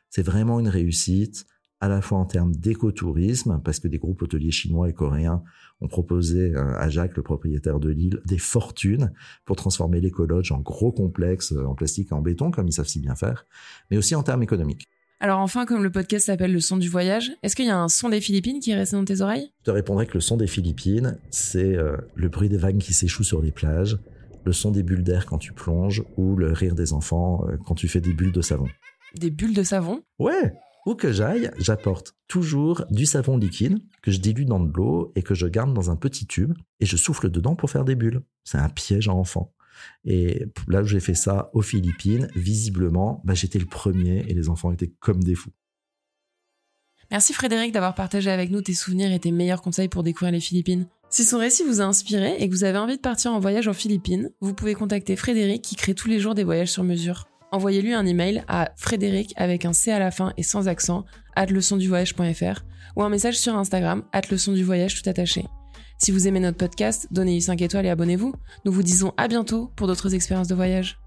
C'est 0.09 0.23
vraiment 0.23 0.59
une 0.59 0.69
réussite 0.69 1.47
à 1.83 1.89
la 1.89 2.01
fois 2.01 2.19
en 2.19 2.25
termes 2.25 2.55
d'écotourisme, 2.55 3.61
parce 3.65 3.81
que 3.81 3.89
des 3.89 3.99
groupes 3.99 4.23
hôteliers 4.23 4.53
chinois 4.53 4.89
et 4.89 4.93
coréens 4.93 5.43
ont 5.81 5.89
proposé 5.89 6.55
euh, 6.55 6.79
à 6.79 6.89
Jacques, 6.89 7.17
le 7.17 7.25
propriétaire 7.25 7.81
de 7.81 7.91
l'île, 7.91 8.21
des 8.25 8.39
fortunes 8.39 9.13
pour 9.45 9.57
transformer 9.57 10.01
l'écologe 10.01 10.53
en 10.53 10.61
gros 10.61 10.93
complexe 10.93 11.51
euh, 11.51 11.67
en 11.67 11.75
plastique 11.75 12.13
et 12.13 12.15
en 12.15 12.23
béton, 12.23 12.53
comme 12.53 12.69
ils 12.69 12.73
savent 12.73 12.87
si 12.87 13.01
bien 13.01 13.17
faire, 13.17 13.47
mais 13.91 13.97
aussi 13.97 14.15
en 14.15 14.23
termes 14.23 14.45
économiques. 14.45 14.87
Alors 15.19 15.41
enfin, 15.41 15.67
comme 15.67 15.83
le 15.83 15.91
podcast 15.91 16.27
s'appelle 16.27 16.53
Le 16.53 16.61
son 16.61 16.77
du 16.77 16.89
voyage, 16.89 17.33
est-ce 17.43 17.57
qu'il 17.57 17.67
y 17.67 17.71
a 17.71 17.77
un 17.77 17.89
son 17.89 18.11
des 18.11 18.21
Philippines 18.21 18.61
qui 18.61 18.71
est 18.71 18.77
resté 18.77 18.95
dans 18.95 19.05
tes 19.05 19.21
oreilles? 19.21 19.51
Je 19.63 19.65
te 19.65 19.71
répondrai 19.73 20.07
que 20.07 20.15
le 20.15 20.21
son 20.21 20.37
des 20.37 20.47
Philippines, 20.47 21.19
c'est 21.31 21.77
euh, 21.77 21.97
le 22.15 22.29
bruit 22.29 22.49
des 22.49 22.59
vagues 22.59 22.79
qui 22.79 22.95
s'échouent 22.95 23.25
sur 23.25 23.43
les 23.43 23.51
plages, 23.51 23.99
le 24.45 24.53
son 24.53 24.71
des 24.71 24.85
bulles 24.85 25.03
d'air 25.03 25.27
quand 25.27 25.39
tu 25.39 25.53
plonges 25.53 26.05
ou 26.17 26.37
le 26.37 26.53
rire 26.53 26.77
des 26.77 26.93
enfants 26.93 27.45
quand 27.67 27.75
tu 27.75 27.89
fais 27.89 28.01
des 28.01 28.13
bulles 28.13 28.33
de 28.33 28.41
savon. 28.41 28.69
Des 29.17 29.31
bulles 29.31 29.55
de 29.55 29.65
savon? 29.65 30.01
Ouais 30.21 30.53
où 30.87 30.95
que 30.95 31.13
j'aille, 31.13 31.51
j'apporte 31.59 32.15
toujours 32.29 32.85
du 32.91 33.07
savon 33.07 33.37
liquide 33.37 33.79
que 34.03 34.11
je 34.11 34.19
dilue 34.19 34.45
dans 34.45 34.61
de 34.61 34.73
l'eau 34.73 35.13
et 35.15 35.23
que 35.23 35.35
je 35.35 35.47
garde 35.47 35.73
dans 35.75 35.91
un 35.91 35.97
petit 35.97 36.27
tube 36.27 36.55
et 36.81 36.87
je 36.87 36.97
souffle 36.97 37.31
dedans 37.31 37.55
pour 37.55 37.71
faire 37.71 37.85
des 37.85 37.95
bulles. 37.95 38.23
C'est 38.45 38.59
un 38.59 38.69
piège 38.69 39.09
à 39.09 39.13
enfants. 39.13 39.53
Et 40.05 40.45
là 40.69 40.83
où 40.83 40.87
j'ai 40.87 41.01
fait 41.01 41.15
ça 41.15 41.51
aux 41.55 41.63
Philippines, 41.63 42.29
visiblement, 42.35 43.23
bah, 43.25 43.35
j'étais 43.35 43.59
le 43.59 43.67
premier 43.67 44.25
et 44.29 44.35
les 44.35 44.49
enfants 44.49 44.73
étaient 44.73 44.93
comme 45.01 45.23
des 45.23 45.35
fous. 45.35 45.53
Merci 47.11 47.33
Frédéric 47.33 47.73
d'avoir 47.73 47.95
partagé 47.95 48.31
avec 48.31 48.51
nous 48.51 48.63
tes 48.63 48.75
souvenirs 48.75 49.13
et 49.13 49.21
tes 49.21 49.33
meilleurs 49.33 49.61
conseils 49.61 49.89
pour 49.89 50.03
découvrir 50.03 50.33
les 50.33 50.41
Philippines. 50.41 50.87
Si 51.11 51.25
son 51.25 51.39
récit 51.39 51.63
vous 51.63 51.83
a 51.83 51.85
inspiré 51.85 52.37
et 52.39 52.49
que 52.49 52.55
vous 52.55 52.65
avez 52.65 52.79
envie 52.79 52.97
de 52.97 53.03
partir 53.03 53.33
en 53.33 53.41
voyage 53.41 53.69
aux 53.69 53.75
Philippines, 53.75 54.31
vous 54.41 54.55
pouvez 54.55 54.75
contacter 54.75 55.15
Frédéric 55.15 55.61
qui 55.61 55.77
crée 55.77 55.95
tous 55.95 56.09
les 56.09 56.21
jours 56.21 56.35
des 56.35 56.45
voyages 56.45 56.71
sur 56.71 56.85
mesure 56.85 57.27
envoyez-lui 57.53 57.95
un 57.95 58.07
email 58.07 58.43
à 58.49 58.71
frédéric 58.77 59.33
avec 59.37 59.65
un 59.65 59.73
C 59.73 59.93
à 59.93 59.99
la 59.99 60.11
fin 60.11 60.33
et 60.37 60.43
sans 60.43 60.69
accent, 60.69 61.05
at 61.37 61.47
leçonduvoyage.fr 61.47 62.65
ou 62.97 63.03
un 63.03 63.09
message 63.09 63.39
sur 63.39 63.55
Instagram, 63.57 64.03
at 64.13 64.23
leçon 64.31 64.53
du 64.53 64.65
voyage 64.65 65.01
tout 65.01 65.09
attaché. 65.09 65.47
Si 65.99 66.11
vous 66.11 66.27
aimez 66.27 66.41
notre 66.41 66.59
podcast, 66.59 67.07
donnez-lui 67.13 67.43
5 67.43 67.63
étoiles 67.63 67.87
et 67.87 67.91
abonnez-vous. 67.91 68.35
Nous 68.65 68.73
vous 68.73 68.83
disons 68.83 69.13
à 69.17 69.29
bientôt 69.29 69.71
pour 69.77 69.87
d'autres 69.87 70.15
expériences 70.15 70.49
de 70.49 70.55
voyage. 70.55 70.99